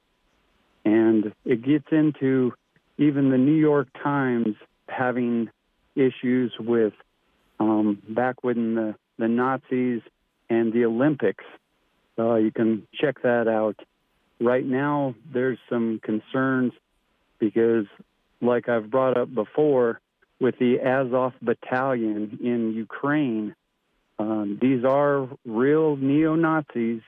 [0.83, 2.53] And it gets into
[2.97, 4.55] even the New York Times
[4.87, 5.49] having
[5.95, 6.93] issues with
[7.59, 10.01] um, back when the, the Nazis
[10.49, 11.43] and the Olympics.
[12.17, 13.79] Uh, you can check that out.
[14.39, 16.73] Right now, there's some concerns
[17.39, 17.85] because,
[18.41, 19.99] like I've brought up before,
[20.39, 23.55] with the Azov battalion in Ukraine,
[24.19, 27.01] um, these are real neo Nazis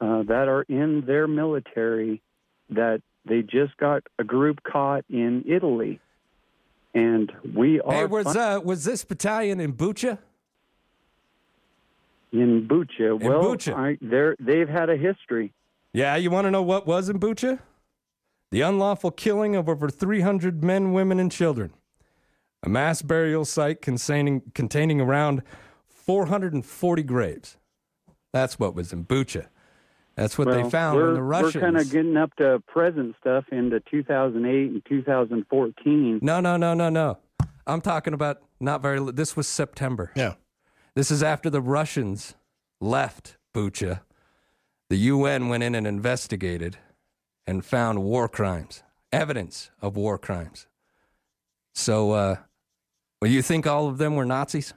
[0.00, 2.22] uh, that are in their military
[2.70, 6.00] that they just got a group caught in Italy.
[6.94, 10.18] And we are Hey, was uh, was this battalion in Bucha?
[12.32, 13.20] in Bucha.
[13.20, 13.74] In well, Bucha.
[13.74, 15.52] I, they're, they've had a history.
[15.92, 17.58] Yeah, you want to know what was in Bucha?
[18.50, 21.72] The unlawful killing of over 300 men, women, and children.
[22.62, 25.42] A mass burial site containing, containing around
[25.86, 27.56] 440 graves.
[28.32, 29.46] That's what was in Bucha.
[30.16, 31.54] That's what Well, they found we're, the Russians.
[31.54, 36.18] We're kind of getting up to present stuff into 2008 and 2014.
[36.20, 37.18] No, no, no, no, no.
[37.66, 39.12] I'm talking about not very.
[39.12, 40.10] This was September.
[40.16, 40.34] Yeah.
[40.94, 42.34] This is after the Russians
[42.80, 44.00] left Bucha.
[44.88, 46.76] The UN went in and investigated
[47.50, 50.68] and found war crimes, evidence of war crimes.
[51.74, 52.36] So, uh,
[53.20, 54.72] well, you think all of them were Nazis?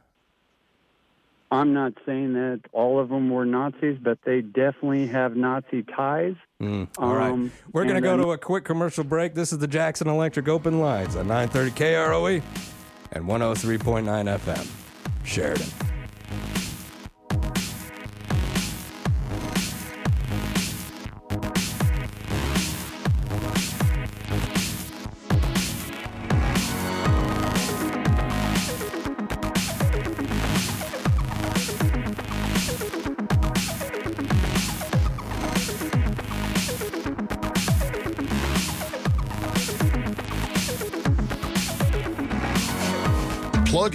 [1.52, 6.34] I'm not saying that all of them were Nazis, but they definitely have Nazi ties.
[6.60, 7.32] Mm, all right.
[7.32, 9.36] Um, We're going to go to a quick commercial break.
[9.36, 12.42] This is the Jackson Electric Open Lines on 930 KROE
[13.12, 14.68] and 103.9 FM.
[15.24, 15.93] Sheridan.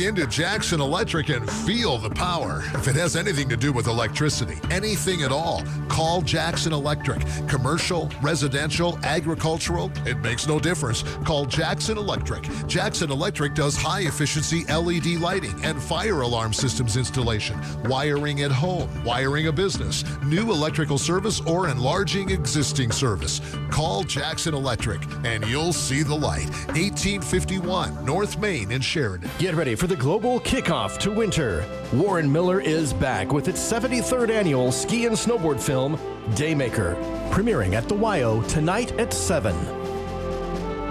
[0.09, 2.63] Into Jackson Electric and feel the power.
[2.73, 7.21] If it has anything to do with electricity, anything at all, call Jackson Electric.
[7.47, 11.03] Commercial, residential, agricultural, it makes no difference.
[11.25, 12.45] Call Jackson Electric.
[12.67, 18.89] Jackson Electric does high efficiency LED lighting and fire alarm systems installation, wiring at home,
[19.05, 23.43] wiring a business, new electrical service, or enlarging existing service.
[23.71, 26.49] Call Jackson Electric and you'll see the light.
[26.69, 29.29] 1851 North Main in Sheridan.
[29.39, 31.65] Get ready for the global kickoff to winter.
[31.93, 35.99] Warren Miller is back with its 73rd annual ski and snowboard film,
[36.31, 36.97] Daymaker,
[37.31, 39.55] premiering at the WYO tonight at 7.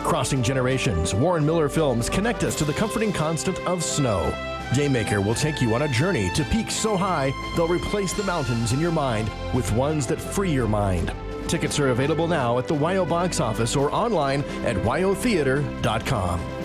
[0.02, 4.32] Crossing generations, Warren Miller films connect us to the comforting constant of snow.
[4.72, 8.74] Daymaker will take you on a journey to peaks so high they'll replace the mountains
[8.74, 11.14] in your mind with ones that free your mind.
[11.48, 16.57] Tickets are available now at the WYO box office or online at wyotheater.com.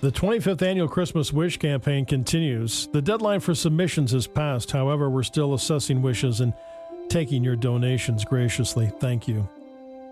[0.00, 2.86] The 25th annual Christmas Wish campaign continues.
[2.92, 4.70] The deadline for submissions has passed.
[4.70, 6.54] However, we're still assessing wishes and
[7.08, 8.92] taking your donations graciously.
[9.00, 9.48] Thank you.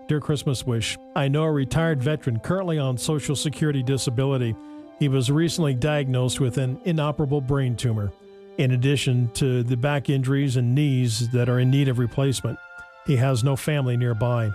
[0.09, 4.57] Dear Christmas Wish, I know a retired veteran currently on Social Security disability.
[4.99, 8.11] He was recently diagnosed with an inoperable brain tumor,
[8.57, 12.59] in addition to the back injuries and knees that are in need of replacement.
[13.05, 14.51] He has no family nearby.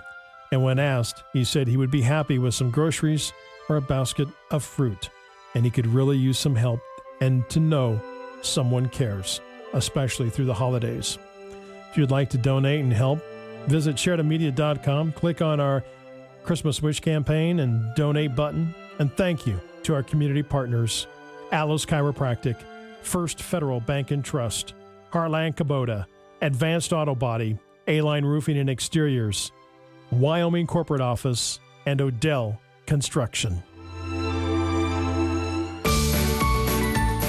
[0.51, 3.33] And when asked, he said he would be happy with some groceries
[3.67, 5.09] or a basket of fruit.
[5.55, 6.81] And he could really use some help
[7.21, 8.01] and to know
[8.41, 9.41] someone cares,
[9.73, 11.17] especially through the holidays.
[11.91, 13.19] If you'd like to donate and help,
[13.67, 15.83] visit SheridanMedia.com, click on our
[16.43, 18.73] Christmas Wish campaign and donate button.
[18.99, 21.07] And thank you to our community partners
[21.51, 22.57] Allos Chiropractic,
[23.03, 24.73] First Federal Bank and Trust,
[25.11, 26.05] Harlan Kubota,
[26.41, 29.51] Advanced Auto Body, A Line Roofing and Exteriors,
[30.11, 33.61] Wyoming Corporate Office, and Odell Construction.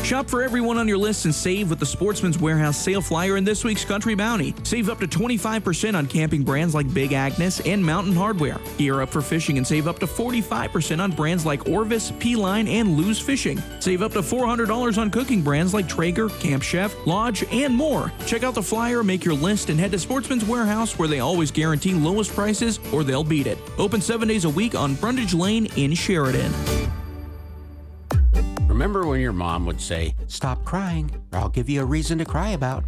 [0.05, 3.45] Shop for everyone on your list and save with the Sportsman's Warehouse sale flyer in
[3.45, 4.55] this week's Country Bounty.
[4.63, 8.61] Save up to 25% on camping brands like Big Agnes and Mountain Hardwear.
[8.77, 12.99] Gear up for fishing and save up to 45% on brands like Orvis, P-Line, and
[12.99, 13.63] Lew's Fishing.
[13.81, 18.13] Save up to $400 on cooking brands like Traeger, Camp Chef, Lodge, and more.
[18.27, 21.51] Check out the flyer, make your list, and head to Sportsman's Warehouse where they always
[21.51, 23.57] guarantee lowest prices or they'll beat it.
[23.79, 26.53] Open seven days a week on Brundage Lane in Sheridan.
[28.75, 32.25] Remember when your mom would say, Stop crying, or I'll give you a reason to
[32.25, 32.83] cry about?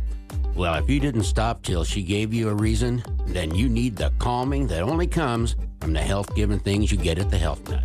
[0.57, 4.13] Well, if you didn't stop till she gave you a reason, then you need the
[4.19, 7.85] calming that only comes from the health giving things you get at the Health Nut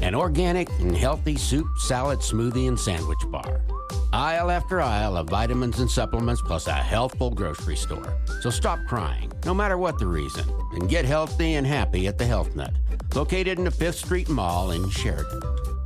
[0.00, 3.62] an organic and healthy soup, salad, smoothie, and sandwich bar.
[4.12, 8.14] Aisle after aisle of vitamins and supplements, plus a healthful grocery store.
[8.42, 12.26] So stop crying, no matter what the reason, and get healthy and happy at the
[12.26, 12.74] Health Nut,
[13.14, 15.77] located in the Fifth Street Mall in Sheridan.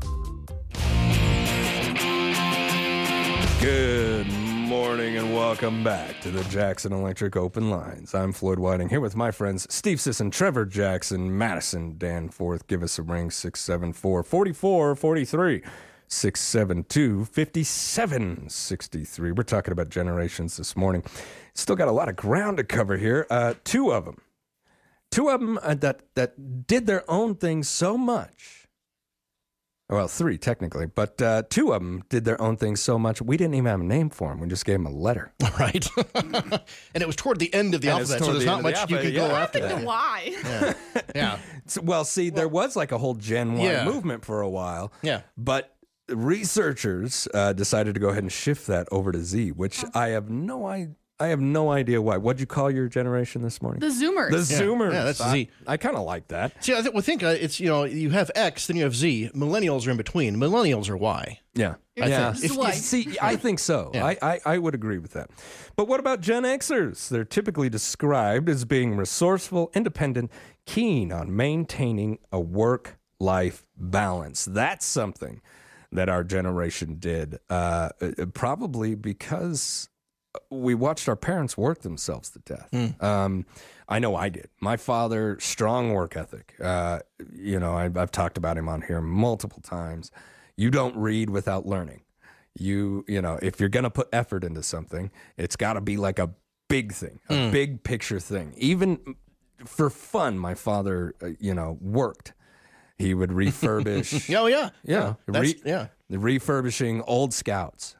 [3.62, 8.12] Good morning and welcome back to the Jackson Electric Open Lines.
[8.12, 12.66] I'm Floyd Whiting here with my friends Steve Sisson, Trevor Jackson, Madison Danforth.
[12.66, 15.62] Give us a ring 674 4443.
[16.08, 19.30] 672 5763.
[19.30, 21.04] We're talking about generations this morning.
[21.54, 23.28] Still got a lot of ground to cover here.
[23.30, 24.22] Uh, two of them.
[25.12, 28.61] Two of them uh, that, that did their own thing so much
[29.92, 33.36] well, three technically, but uh, two of them did their own thing so much we
[33.36, 34.40] didn't even have a name for them.
[34.40, 35.32] We just gave them a letter.
[35.58, 35.86] Right.
[36.14, 38.74] and it was toward the end of the And alphabet, so there's the not much
[38.74, 39.42] the you could alphabet, go yeah.
[39.42, 39.78] after I don't that.
[39.80, 40.34] know why.
[40.44, 40.72] Yeah.
[41.14, 41.38] yeah.
[41.66, 43.84] So- well, see, there was like a whole Gen Y Yeah.
[43.84, 44.92] movement for a while.
[45.02, 45.22] Yeah.
[45.36, 45.74] But
[46.08, 50.30] researchers uh, decided to go ahead and shift that over to Z, which I have
[50.30, 50.88] no I
[51.20, 52.16] I have no idea why.
[52.16, 53.80] What'd you call your generation this morning?
[53.80, 54.30] The Zoomers.
[54.30, 54.60] The Yeah.
[54.60, 54.92] Zoomers.
[54.92, 55.50] Yeah, that's I, Z.
[55.66, 56.64] I kind of like that.
[56.64, 58.96] See, I think, well, think uh, it's, you know, you have X, then you have
[58.96, 59.30] Z.
[59.34, 60.36] Millennials are in between.
[60.36, 61.38] Millennials are Y.
[61.54, 61.74] Yeah.
[62.00, 62.32] I yeah.
[62.32, 62.52] think.
[62.52, 62.70] If- Y.
[62.72, 63.90] see, I think so.
[63.94, 64.06] Yeah.
[64.06, 65.30] I, I, I would agree with that.
[65.76, 67.08] But what about Gen Xers?
[67.08, 70.30] They're typically described as being resourceful, independent,
[70.66, 74.44] keen on maintaining a work life balance.
[74.44, 75.40] That's something
[75.92, 79.88] that our generation did, uh, uh, probably because
[80.50, 83.02] we watched our parents work themselves to death.
[83.02, 83.44] Um,
[83.88, 84.48] I know I did.
[84.60, 86.54] My father, strong work ethic.
[86.62, 87.00] Uh,
[87.34, 90.10] you know, I, I've talked about him on here multiple times.
[90.56, 92.02] You don't read without learning.
[92.58, 95.96] You, you know, if you're going to put effort into something, it's got to be
[95.96, 96.30] like a
[96.68, 98.54] big thing, a big picture thing.
[98.56, 99.16] Even
[99.66, 102.32] for fun, my father, uh, you know, worked.
[102.98, 104.34] He would refurbish.
[104.34, 104.70] Oh, yeah.
[104.84, 105.86] Yeah, That's- re- yeah.
[106.10, 107.96] refurbishing old scouts.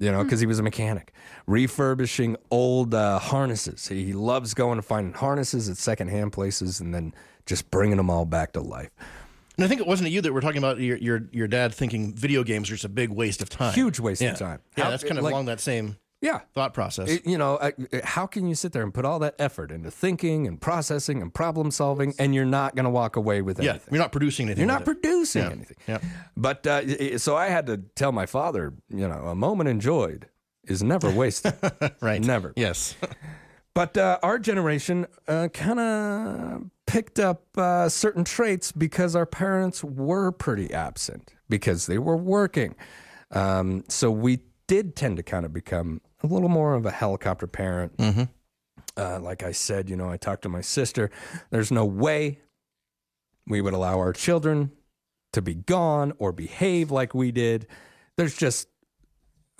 [0.00, 1.12] You know, because he was a mechanic,
[1.46, 3.86] refurbishing old uh, harnesses.
[3.86, 8.08] He, he loves going to find harnesses at secondhand places and then just bringing them
[8.08, 8.90] all back to life.
[9.56, 12.14] And I think it wasn't you that were talking about your, your, your dad thinking
[12.14, 13.74] video games are just a big waste of time.
[13.74, 14.30] Huge waste yeah.
[14.30, 14.60] of time.
[14.74, 17.08] Yeah, How- that's kind of like- along that same Yeah, thought process.
[17.08, 17.72] It- you know, I,
[18.04, 21.32] how can you sit there and put all that effort into thinking and processing and
[21.32, 24.60] problem solving, and you're not going to walk away with yeah, you're not producing anything.
[24.60, 25.50] You're not producing Yeah.
[25.50, 25.76] anything.
[25.88, 25.98] Yeah.
[26.36, 30.26] But uh, so I had to tell my father, you know, a moment enjoyed
[30.64, 31.54] is never wasted.
[32.02, 32.20] Right.
[32.22, 32.52] Never.
[32.56, 32.94] Yes.
[33.72, 39.84] But uh, our generation uh, kind of picked up uh, certain traits because our parents
[39.84, 42.74] were pretty absent because they were working.
[43.30, 47.46] Um, so we did tend to kind of become a little more of a helicopter
[47.46, 47.92] parent.
[48.96, 51.10] Uh, like I said, you know, I talked to my sister.
[51.50, 52.40] There's no way
[53.46, 54.72] we would allow our children
[55.32, 57.66] to be gone or behave like we did.
[58.16, 58.68] There's just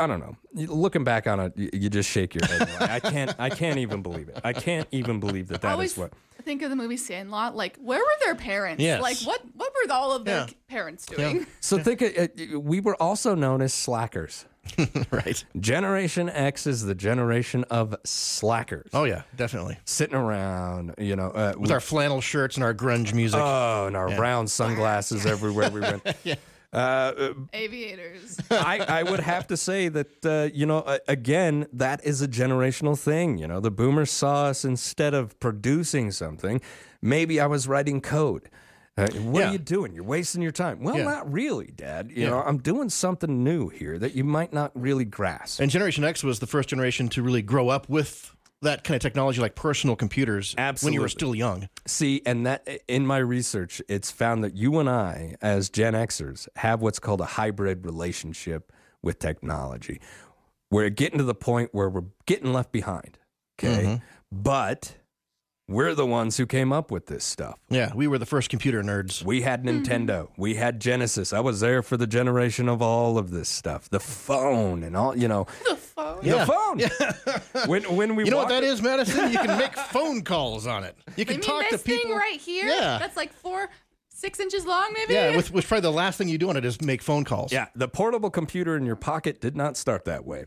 [0.01, 0.37] I don't know.
[0.55, 2.69] Looking back on it, you, you just shake your head.
[2.69, 3.35] You're like, I can't.
[3.39, 4.41] I can't even believe it.
[4.43, 6.13] I can't even believe that I that is what.
[6.43, 7.55] think of the movie Sandlot.
[7.55, 8.83] Like, where were their parents?
[8.83, 9.03] Yes.
[9.03, 10.55] Like, what what were all of their Yeah.
[10.69, 11.47] parents doing?
[11.61, 14.47] So think it, it, we were also known as slackers.
[15.11, 15.43] right.
[15.59, 18.91] Generation X is the generation of slackers.
[18.93, 19.79] Oh yeah, definitely.
[19.85, 23.41] Sitting around, you know, uh, With our flannel shirts and our grunge music.
[23.43, 24.17] oh, and our Yeah.
[24.17, 26.03] brown sunglasses everywhere we went.
[26.25, 26.35] Yeah.
[26.73, 28.39] Uh, Aviators.
[28.51, 32.29] I, I would have to say that uh, you know uh, again that is a
[32.29, 33.39] generational thing.
[33.39, 36.61] You know, the boomers saw us instead of producing something.
[37.03, 38.49] Maybe I was writing code.
[38.97, 39.49] Uh, what Yeah.
[39.49, 39.95] are you doing?
[39.95, 40.83] You're wasting your time.
[40.83, 41.05] Well, Yeah.
[41.05, 42.11] not really, Dad.
[42.11, 42.31] You Yeah.
[42.31, 45.61] know, I'm doing something new here that you might not really grasp.
[45.61, 49.03] And Generation X was the first generation to really grow up with that kind of
[49.03, 51.69] technology, like personal computers, when you were still young.
[51.87, 56.49] See, and that in my research, it's found that you and I, as Gen Xers,
[56.57, 60.01] have what's called a hybrid relationship with technology.
[60.71, 63.19] We're getting to the point where we're getting left behind.
[63.59, 63.85] Okay.
[63.85, 64.03] Mhm.
[64.31, 64.97] But
[65.71, 67.59] we're the ones who came up with this stuff.
[67.69, 69.25] Yeah, we were the first computer nerds.
[69.25, 69.83] We had mm-hmm.
[69.83, 70.29] Nintendo.
[70.37, 71.33] We had Genesis.
[71.33, 73.89] I was there for the generation of all of this stuff.
[73.89, 75.47] The phone and all, you know.
[75.69, 76.19] The phone.
[76.23, 76.45] Yeah.
[76.45, 77.67] The phone.
[77.69, 79.31] when when we you know what walked- that is, Madison?
[79.31, 80.97] You can make phone calls on it.
[81.17, 82.11] You can You mean talk to this people.
[82.11, 82.67] thing right here?
[82.67, 82.99] Yeah.
[82.99, 83.71] That's like four,
[84.09, 85.15] six inches long, maybe?
[85.15, 87.53] Yeah, which, which probably the last thing you do on it is make phone calls.
[87.53, 90.45] Yeah, the portable computer in your pocket did not start that way.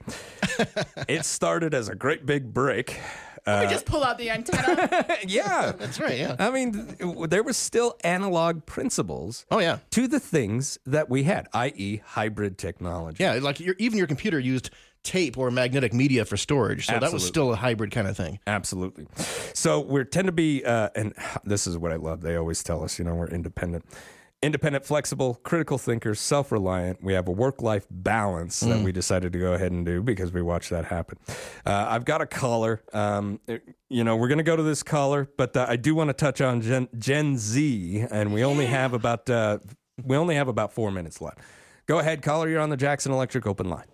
[1.08, 3.00] it started as a great big brick.
[3.46, 5.18] We Uh, just pull out the antenna.
[5.28, 6.18] yeah, that's right.
[6.18, 9.46] Yeah, I mean, th- there was still analog principles.
[9.52, 13.24] Oh yeah, to the things that we had, i.e., hybrid technology.
[13.24, 14.70] Yeah, like your, even your computer used
[15.04, 18.40] tape or magnetic media for storage, so that was still a hybrid kind of thing.
[18.48, 19.06] Absolutely.
[19.54, 21.14] So we tend to be, uh, and
[21.44, 22.22] this is what I love.
[22.22, 23.84] They always tell us, you know, we're independent.
[24.44, 27.02] Independent, flexible, critical thinkers, self reliant.
[27.02, 28.84] We have a work life balance that Mm.
[28.84, 31.18] we decided to go ahead and do because we watched that happen.
[31.66, 32.82] Uh, I've got a caller.
[32.94, 35.96] Um, it- you know, we're going to go to this caller, but uh, I do
[35.96, 39.60] want to touch on Gen, Gen Z, and we only have about uh,
[40.04, 41.38] we only have about four minutes left.
[41.86, 42.50] Go ahead, caller.
[42.50, 43.86] You're on the Jackson Electric open line.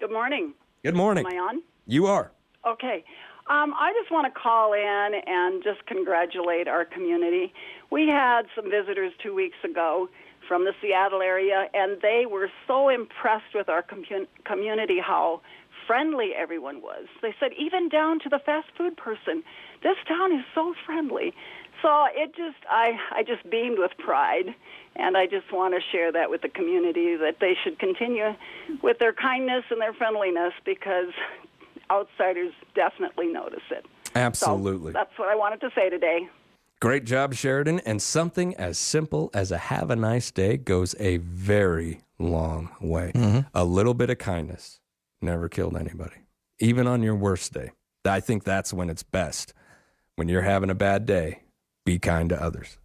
[0.00, 0.54] Good morning.
[0.84, 1.24] Good morning.
[1.26, 1.62] Am I on?
[1.86, 2.32] You are.
[2.66, 3.04] Okay.
[3.48, 7.52] Um, I just want to call in and just congratulate our community.
[7.90, 10.10] We had some visitors two weeks ago
[10.46, 15.40] from the Seattle area, and they were so impressed with our commun- community how
[15.86, 17.06] friendly everyone was.
[17.22, 19.42] They said, even down to the fast food person,
[19.82, 21.32] this town is so friendly.
[21.80, 24.54] So it just, I, I just beamed with pride,
[24.96, 28.34] and I just want to share that with the community that they should continue
[28.82, 31.12] with their kindness and their friendliness because
[31.90, 33.84] outsiders definitely notice it.
[34.14, 34.92] Absolutely.
[34.92, 36.28] That's what I wanted to say today.
[36.80, 37.80] Great job, Sheridan.
[37.80, 43.12] And something as simple as a have a nice day goes a very long way.
[43.14, 43.40] Mm-hmm.
[43.54, 44.80] A little bit of kindness
[45.20, 46.16] never killed anybody,
[46.60, 47.72] even on your worst day.
[48.04, 49.52] I think that's when it's best.
[50.16, 51.42] When you're having a bad day,
[51.84, 52.78] be kind to others.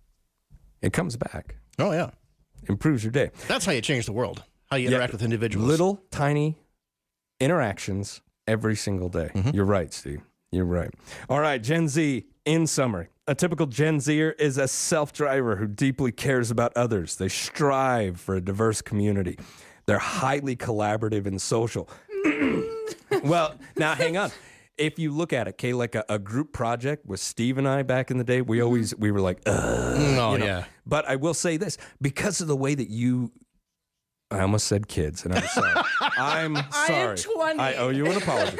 [0.81, 1.55] It comes back.
[1.79, 2.09] Oh, yeah.
[2.67, 3.31] Improves your day.
[3.47, 4.43] That's how you change the world.
[4.69, 5.67] How you Yeah, interact with individuals.
[5.67, 6.57] Little tiny
[7.39, 9.29] interactions every single day.
[9.33, 9.55] Mm-hmm.
[9.55, 10.21] You're right, Steve.
[10.51, 10.93] You're right.
[11.29, 15.67] All right, Gen Z, in summary, a typical Gen Zer is a self driver who
[15.67, 17.15] deeply cares about others.
[17.15, 19.39] They strive for a diverse community.
[19.85, 21.89] They're highly collaborative and social.
[22.25, 22.69] Mm.
[23.23, 24.31] well, now hang on.
[24.77, 27.83] If you look at it, Kay, like a, a group project with Steve and I
[27.83, 28.65] back in the day, we mm-hmm.
[28.65, 30.35] always we were like, Ugh, Oh, you know.
[30.35, 30.65] yeah.
[30.85, 33.31] But I will say this because of the way that you
[34.31, 35.73] I almost said kids, and I'm sorry.
[36.01, 37.09] I'm I sorry.
[37.11, 37.59] am 20.
[37.59, 38.57] I owe you an apology.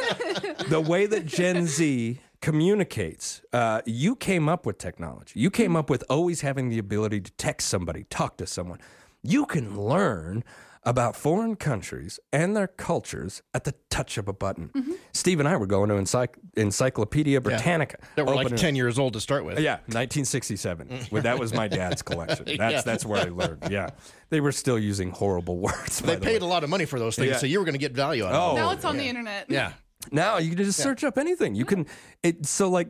[0.70, 5.39] the way that Gen Z communicates, uh, you came up with technology.
[5.39, 8.80] You came up with always having the ability to text somebody, talk to someone.
[9.24, 10.43] You can learn
[10.86, 14.70] about foreign countries and their cultures at the touch of a button.
[14.76, 14.92] Mm-hmm.
[15.14, 17.98] Steve and I were going to Encyc- Encyclopedia Britannica.
[18.16, 19.60] That were like 10 years old to start with.
[19.60, 20.88] yeah, 1967.
[20.88, 21.12] Mm.
[21.12, 22.46] Well, that was my dad's collection.
[22.58, 22.82] That's Yeah.
[22.82, 23.68] that's where I learned.
[23.72, 23.92] Yeah,
[24.30, 26.00] they were still using horrible words.
[26.02, 26.48] They the paid way.
[26.48, 27.38] a lot of money for those things, Yeah.
[27.38, 28.60] so you were going to get value out of Oh, it.
[28.60, 29.08] now it's on the oh.
[29.08, 29.46] internet.
[29.50, 29.74] Yeah.
[30.12, 31.56] Now you can just search up anything.
[31.56, 31.86] You can.
[32.24, 32.90] It so like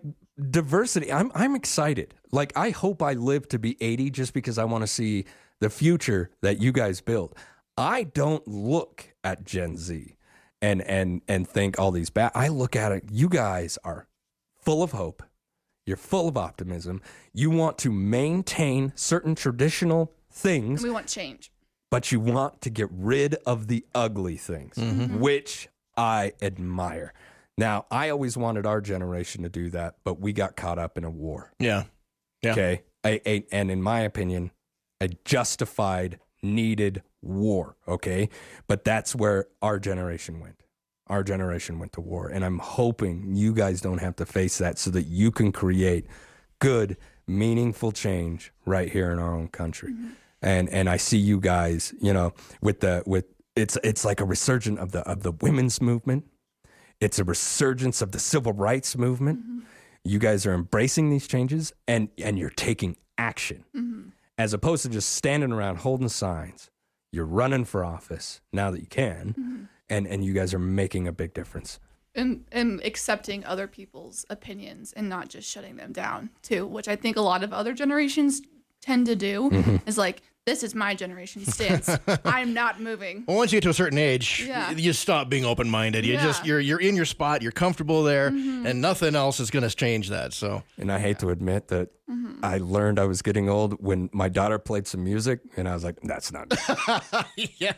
[0.50, 1.12] diversity.
[1.12, 2.14] I'm I'm excited.
[2.32, 5.26] Like I hope I live to be 80 just because I want to see
[5.60, 7.36] the future that you guys build.
[7.78, 10.16] I don't look at Gen Z
[10.62, 12.32] and and and think all these bad.
[12.36, 13.06] I look at it.
[13.12, 14.08] You guys are
[14.62, 15.24] full of hope.
[15.86, 17.02] You're full of optimism.
[17.34, 21.52] You want to maintain certain traditional things And we want change.
[21.92, 25.20] but you want to get rid of the ugly things, Mm-hmm.
[25.20, 25.68] which
[25.98, 27.14] I admire.
[27.58, 31.04] Now, I always wanted our generation to do that, but we got caught up in
[31.04, 31.52] a war.
[31.60, 31.84] Yeah.
[32.42, 32.52] Yeah.
[32.54, 32.82] Okay.
[33.06, 34.52] A, a, and in my opinion,
[35.02, 37.76] a justified, needed war.
[37.88, 38.30] Okay.
[38.68, 40.62] But that's where our generation went.
[41.08, 42.28] Our generation went to war.
[42.28, 46.06] And I'm hoping you guys don't have to face that so that you can create
[46.60, 49.94] good, meaningful change right here in our own country.
[49.94, 50.10] Mm-hmm.
[50.42, 53.26] And and I see you guys, you know, with the with
[53.56, 56.26] it's it's like a resurgence of the of the women's movement.
[57.00, 59.40] It's a resurgence of the civil rights movement.
[59.40, 59.60] Mm-hmm.
[60.04, 64.10] You guys are embracing these changes and and you're taking action mm-hmm.
[64.38, 66.70] As opposed to just standing around holding signs.
[67.12, 71.12] You're running for office now that you can, and and you guys are making a
[71.12, 71.80] big difference.
[72.16, 76.96] and and accepting other people's opinions and not just shutting them down too which i
[76.96, 78.40] think a lot of other generations
[78.82, 79.82] tend to do Mhm.
[79.88, 81.90] is like this is my generation stance.
[82.26, 83.24] I'm not moving.
[83.26, 84.72] Well, once you get to a certain age, Yeah.
[84.72, 86.06] you, you stop being open minded.
[86.06, 86.24] You Yeah.
[86.26, 87.42] just you're you're in your spot.
[87.42, 88.66] You're comfortable there, Mhm.
[88.68, 90.34] and nothing else is going to change that.
[90.34, 92.03] So, And I hate to admit that Mm-hmm.
[92.44, 95.86] I learned I was getting old when my daughter played some music, and I was
[95.86, 96.54] like, "That's not."
[97.58, 97.72] yeah,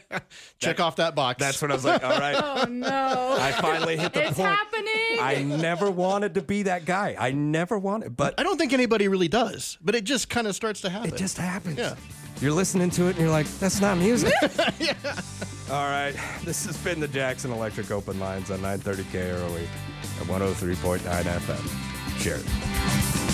[0.59, 1.39] check off that box.
[1.39, 3.37] That's when I was like, "All right." Oh no!
[3.39, 4.29] I finally hit the point.
[4.29, 4.49] it's point.
[4.49, 5.19] happening.
[5.19, 7.15] I never wanted to be that guy.
[7.17, 9.77] I never wanted, but I don't think anybody really does.
[9.81, 11.13] But it just kind of starts to happen.
[11.13, 11.77] It just happens.
[11.77, 11.95] Yeah.
[12.41, 14.33] You're listening to it and you're like, that's not music.
[14.79, 14.93] yeah.
[15.69, 16.13] All right.
[16.43, 22.21] This has been the Jackson Electric Open Lines on 930 KROE at 103.9 FM.
[22.21, 23.24] Share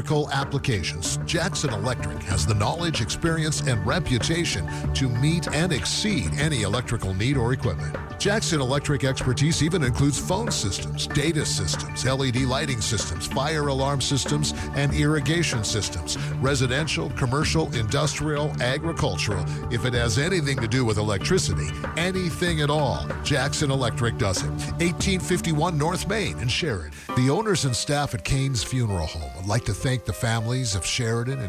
[0.00, 6.62] electrical applications, Jackson Electric has the knowledge, experience, and reputation to meet and exceed any
[6.62, 7.94] electrical need or equipment.
[8.18, 14.54] Jackson Electric expertise even includes phone systems, data systems, LED lighting systems, fire alarm systems,
[14.74, 19.44] and irrigation systems, residential, commercial, industrial, agricultural.
[19.70, 24.50] If it has anything to do with electricity, anything at all, Jackson Electric does it.
[24.80, 26.92] 1851 North Main in Sheridan.
[27.16, 30.86] The owners and staff at Kane's Funeral Home would like to thank the families of
[30.86, 31.48] Sheridan and